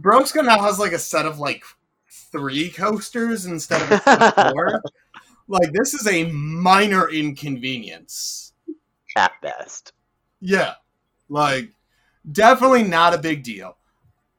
[0.00, 1.62] Broska now has like a set of like
[2.10, 4.82] three coasters instead of of four.
[5.48, 8.52] like this is a minor inconvenience.
[9.16, 9.92] At best.
[10.40, 10.74] Yeah.
[11.28, 11.70] Like
[12.30, 13.76] definitely not a big deal.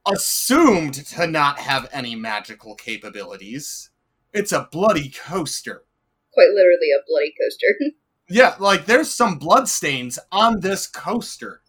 [0.06, 3.90] Assumed to not have any magical capabilities.
[4.32, 5.84] It's a bloody coaster.
[6.32, 7.94] Quite literally a bloody coaster.
[8.28, 11.60] Yeah, like there's some blood stains on this coaster.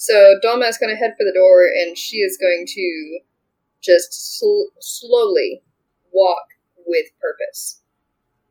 [0.00, 3.18] So Doma is going to head for the door, and she is going to
[3.82, 5.60] just sl- slowly
[6.10, 6.46] walk
[6.86, 7.82] with purpose.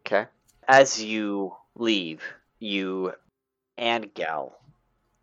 [0.01, 0.27] Okay.
[0.67, 2.21] As you leave,
[2.59, 3.13] you
[3.79, 4.51] and Gehl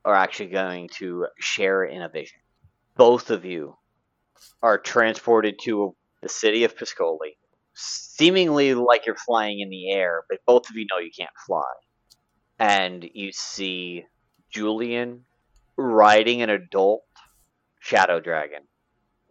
[0.05, 2.41] are actually going to share in a vision.
[2.97, 3.77] Both of you
[4.65, 7.37] are transported to the city of Piscoli,
[7.75, 11.63] seemingly like you're flying in the air, but both of you know you can't fly.
[12.59, 14.07] And you see
[14.51, 15.26] Julian
[15.77, 17.05] riding an adult
[17.81, 18.63] shadow dragon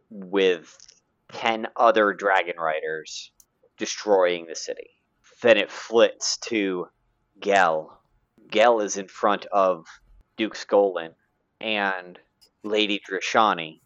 [0.10, 0.78] with
[1.34, 3.32] 10 other dragon riders
[3.78, 4.90] destroying the city.
[5.42, 6.88] Then it flits to
[7.40, 7.92] Gehl.
[8.48, 9.86] Gehl is in front of
[10.38, 11.14] Duke Skolin
[11.60, 12.20] and
[12.64, 13.82] Lady Drashani,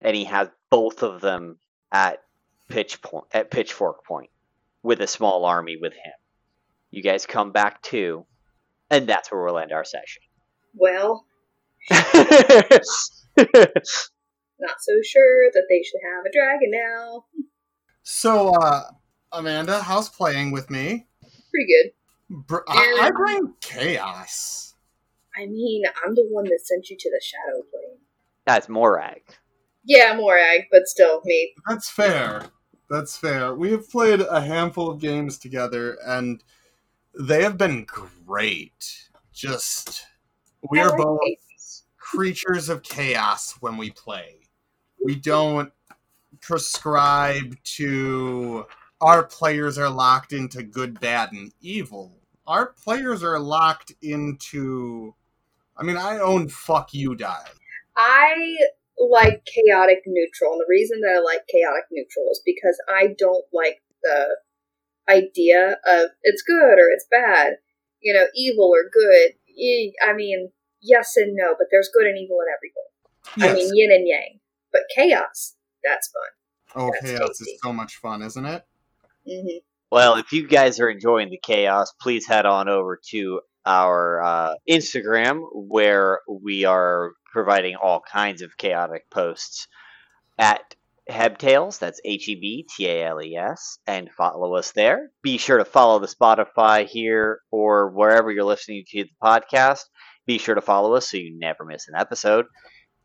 [0.00, 1.58] and he has both of them
[1.92, 2.22] at
[2.68, 4.30] pitch point at pitchfork point
[4.82, 6.12] with a small army with him.
[6.90, 8.26] You guys come back too,
[8.90, 10.22] and that's where we'll end our session.
[10.74, 11.26] Well,
[11.90, 12.82] not
[14.80, 17.24] so sure that they should have a dragon now.
[18.02, 18.84] So, uh,
[19.32, 21.06] Amanda, how's playing with me?
[21.50, 21.90] Pretty good.
[22.46, 24.74] Br- I, I bring chaos.
[25.36, 27.98] I mean, I'm the one that sent you to the shadow plane.
[28.46, 29.22] that's Morag.
[29.84, 31.54] Yeah, Morag, but still, me.
[31.68, 32.42] That's fair.
[32.88, 33.54] That's fair.
[33.54, 36.42] We have played a handful of games together, and
[37.18, 39.08] they have been great.
[39.32, 40.06] Just
[40.70, 41.38] we I are like both Hades.
[42.14, 44.40] Creatures of chaos when we play.
[45.04, 45.72] We don't
[46.40, 48.66] prescribe to
[49.00, 52.18] our players are locked into good, bad, and evil.
[52.46, 55.14] Our players are locked into.
[55.76, 57.48] I mean, I own fuck you die.
[57.96, 58.56] I
[58.98, 63.44] like chaotic neutral, and the reason that I like chaotic neutral is because I don't
[63.52, 64.36] like the
[65.08, 67.54] idea of it's good or it's bad,
[68.00, 69.32] you know, evil or good.
[70.06, 70.50] I mean,
[70.84, 72.84] yes and no, but there's good and evil in everything.
[73.50, 74.40] I mean, yin and yang.
[74.72, 76.82] But chaos, that's fun.
[76.82, 77.52] oh, that's chaos tasty.
[77.52, 78.64] is so much fun, isn't it?
[79.26, 79.58] hmm
[79.90, 84.54] Well, if you guys are enjoying the chaos, please head on over to our uh,
[84.68, 89.66] Instagram where we are providing all kinds of chaotic posts
[90.38, 90.74] at
[91.10, 91.78] Hebtales.
[91.78, 95.10] That's H E B T A L E S, and follow us there.
[95.22, 99.80] Be sure to follow the Spotify here or wherever you're listening to the podcast.
[100.26, 102.46] Be sure to follow us so you never miss an episode.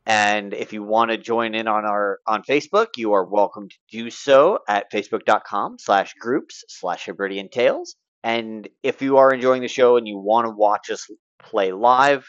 [0.05, 3.75] And if you want to join in on our on Facebook, you are welcome to
[3.91, 7.95] do so at facebook.com slash groups slash Hebridian Tales.
[8.23, 12.25] And if you are enjoying the show and you want to watch us play live,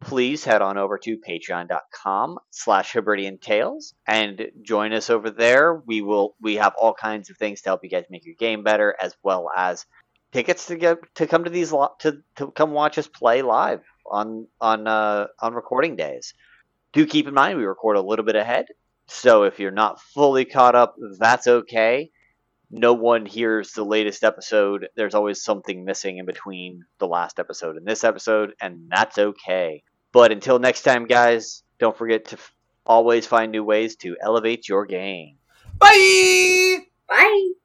[0.00, 5.82] please head on over to patreon.com slash Hebridian Tales and join us over there.
[5.86, 8.62] We will we have all kinds of things to help you guys make your game
[8.62, 9.84] better, as well as
[10.32, 14.46] tickets to get to come to these to, to come watch us play live on
[14.60, 16.34] on uh, on recording days
[16.92, 18.66] do keep in mind we record a little bit ahead.
[19.06, 22.10] So if you're not fully caught up, that's okay.
[22.70, 24.88] No one hears the latest episode.
[24.94, 29.82] There's always something missing in between the last episode and this episode, and that's okay.
[30.12, 32.52] But until next time, guys, don't forget to f-
[32.84, 35.36] always find new ways to elevate your game.
[35.78, 36.78] Bye!
[37.08, 37.57] Bye.